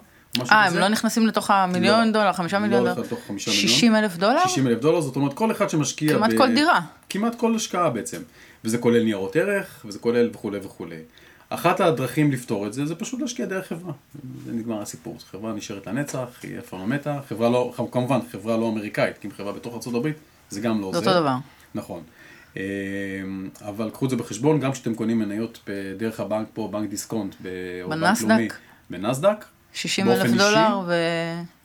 אה, 0.52 0.66
הם. 0.66 0.78
לא 0.78 0.88
נכנסים 0.88 1.28
לתוך 1.28 1.52
המיליון 1.52 2.08
לא. 2.08 2.12
דולר, 2.12 2.34
חמישה 2.34 2.60
לא 2.60 2.64
מיליון 2.64 2.84
דולר? 2.84 3.02
לתוך 3.02 3.20
חמישה 3.28 3.52
מיליון. 3.52 3.68
60 3.68 3.96
אלף 3.96 4.18
דולר? 4.18 4.48
60 4.48 4.68
אלף 4.68 4.80
דולר, 4.80 5.02
זאת 5.02 5.16
אומרת 5.16 5.34
כל 5.34 5.52
אחד 5.52 5.70
שמשקיע... 5.70 6.14
כמעט 6.14 6.32
כל 6.38 6.54
דירה. 6.54 6.80
כמעט 7.10 7.36
כל 7.36 7.56
השקעה 7.56 7.90
בעצם. 7.90 8.22
וזה 8.64 8.78
כולל 8.78 9.04
ניירות 9.04 9.36
ערך, 9.36 9.86
וזה 9.86 10.00
כולל 10.00 10.30
וכולי 10.34 10.60
וכולי. 10.64 11.00
אחת 11.50 11.80
הדרכים 11.80 12.32
לפתור 12.32 12.68
את 12.68 12.74
זה, 12.74 12.86
זה 12.86 12.96
פשוט 12.96 13.22
להשקיע 13.22 13.46
דרך 13.46 13.68
חברה. 13.68 13.94
זה 14.46 14.52
נגמר 14.54 14.82
הסיפור. 14.82 15.18
חברה 15.32 15.54
נשארת 15.54 15.88
לנצח, 15.88 16.28
היא 16.44 16.60
אף 16.60 16.70
פעם 16.70 16.80
לא 16.80 16.88
מתה. 16.88 17.20
חברה 17.30 17.50
לא, 17.50 17.74
כמובן, 17.92 18.20
חברה 18.32 18.58
לא 18.58 18.70
אמריקאית, 18.70 19.18
כי 19.18 19.28
אם 19.28 19.34
חברה 19.34 19.52
בתוך 19.52 19.88
ארה"ב, 19.88 20.08
זה 20.50 20.62
גם 20.62 20.82
לא 20.82 20.92
זה 20.92 20.98
עוזר. 20.98 21.10
אותו 21.10 21.20
דבר. 21.22 21.36
נכון. 21.76 22.02
אמ, 22.56 22.62
אבל 23.62 23.90
קחו 23.90 24.06
את 24.06 24.10
זה 24.10 24.16
בחשבון, 24.16 24.60
גם 24.60 24.72
כשאתם 24.72 24.96
קונים 24.96 25.20
מניות 25.20 25.70
דרך 25.98 26.20
הבנק 26.20 26.48
פה, 26.54 26.70
בנק 26.72 26.90
דיסקונט, 26.90 27.36
או 27.84 27.90
בנק. 27.90 28.22
לאומי, 28.22 28.48
בנסדק, 28.90 29.46
60 29.74 30.06
באופן 30.06 30.22
אלף 30.22 30.38
דולר, 30.38 30.82
ו... 30.88 30.94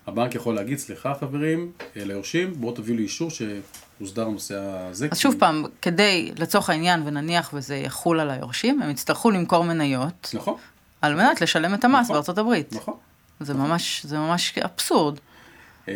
הבנק 0.07 0.35
יכול 0.35 0.55
להגיד, 0.55 0.79
סליחה 0.79 1.15
חברים, 1.21 1.73
אה, 1.97 2.05
ליורשים, 2.05 2.55
בואו 2.55 2.73
תביאו 2.73 2.97
לי 2.97 3.03
אישור 3.03 3.31
שהוסדר 3.31 4.27
הנושא 4.27 4.55
הזה. 4.59 5.09
אז 5.11 5.19
שוב 5.19 5.35
פעם, 5.39 5.65
כדי, 5.83 6.33
לצורך 6.39 6.71
העניין, 6.71 7.03
ונניח 7.07 7.51
וזה 7.55 7.77
יחול 7.77 8.21
על 8.21 8.31
היורשים, 8.31 8.83
הם 8.83 8.91
יצטרכו 8.91 9.31
למכור 9.31 9.65
מניות 9.65 10.31
נכון, 10.35 10.57
על 11.03 11.15
מנת 11.15 11.41
לשלם 11.41 11.75
את 11.75 11.85
המס 11.85 12.05
נכון. 12.05 12.15
בארצות 12.15 12.39
הברית. 12.39 12.73
נכון. 12.73 12.95
זה 13.41 13.55
ממש, 13.55 14.07
זה 14.07 14.19
ממש 14.19 14.59
אבסורד. 14.59 15.19
אה, 15.89 15.95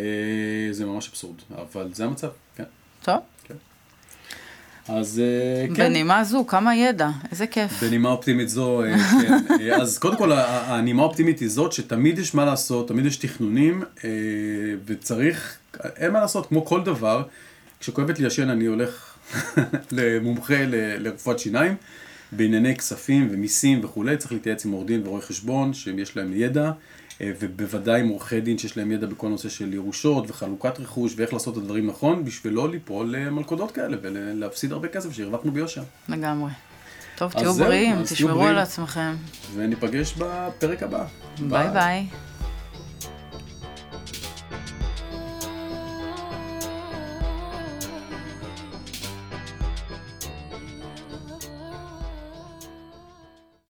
זה 0.71 0.87
ממש 0.87 1.09
אבסורד, 1.09 1.37
אבל 1.57 1.91
זה 1.93 2.05
המצב, 2.05 2.29
כן. 2.57 2.65
טוב, 3.03 3.19
אז 4.89 5.21
אה, 5.25 5.67
כן. 5.75 5.89
בנימה 5.89 6.25
זו, 6.25 6.47
כמה 6.47 6.77
ידע, 6.77 7.11
איזה 7.31 7.47
כיף. 7.47 7.83
בנימה 7.83 8.09
אופטימית 8.09 8.49
זו, 8.49 8.83
אה, 8.85 8.95
כן. 9.23 9.39
אה, 9.61 9.77
אז 9.77 9.99
קודם 9.99 10.17
כל, 10.17 10.33
הנימה 10.43 11.03
האופטימית 11.03 11.39
היא 11.39 11.49
זאת 11.49 11.73
שתמיד 11.73 12.19
יש 12.19 12.35
מה 12.35 12.45
לעשות, 12.45 12.89
תמיד 12.89 13.07
יש 13.07 13.17
תכנונים, 13.17 13.83
וצריך, 14.87 15.57
אין 15.97 16.13
מה 16.13 16.21
לעשות, 16.21 16.47
כמו 16.47 16.65
כל 16.65 16.83
דבר, 16.83 17.23
כשכואבת 17.81 18.19
לי 18.19 18.27
השן 18.27 18.51
אני 18.51 18.67
הולך 18.67 19.15
למומחה 19.93 20.65
ל- 20.67 20.97
לרפואת 20.99 21.39
שיניים, 21.39 21.75
בענייני 22.33 22.77
כספים 22.77 23.29
ומיסים 23.33 23.81
וכולי, 23.85 24.17
צריך 24.17 24.33
להתייעץ 24.33 24.65
עם 24.65 24.73
עורך 24.73 24.87
דין 24.87 25.07
ורואי 25.07 25.23
חשבון, 25.23 25.75
שיש 25.75 26.17
להם 26.17 26.33
ידע, 26.35 26.71
ובוודאי 27.21 28.01
עם 28.01 28.09
עורכי 28.09 28.41
דין 28.41 28.59
שיש 28.59 28.77
להם 28.77 28.93
ידע 28.93 29.07
בכל 29.07 29.29
נושא 29.29 29.49
של 29.49 29.75
ירושות 29.75 30.31
וחלוקת 30.31 30.81
רכוש 30.81 31.15
ואיך 31.17 31.33
לעשות 31.33 31.59
את 31.59 31.63
הדברים 31.63 31.87
נכון, 31.87 32.25
בשביל 32.25 32.53
לא 32.53 32.71
ליפול 32.71 33.17
למלכודות 33.17 33.71
כאלה 33.71 33.97
ולהפסיד 34.03 34.73
הרבה 34.73 34.89
כסף 34.89 35.13
שהרווחנו 35.13 35.53
ביושר. 35.53 35.83
לגמרי. 36.09 36.51
טוב, 37.17 37.33
תהיו 37.33 37.55
בריאים, 37.55 38.03
תשמרו. 38.03 38.45
על 38.47 38.59
עצמכם. 38.59 39.15
וניפגש 39.55 40.15
בפרק 40.19 40.83
הבא. 40.83 41.05
ביי 41.49 41.71
ביי. 41.71 42.07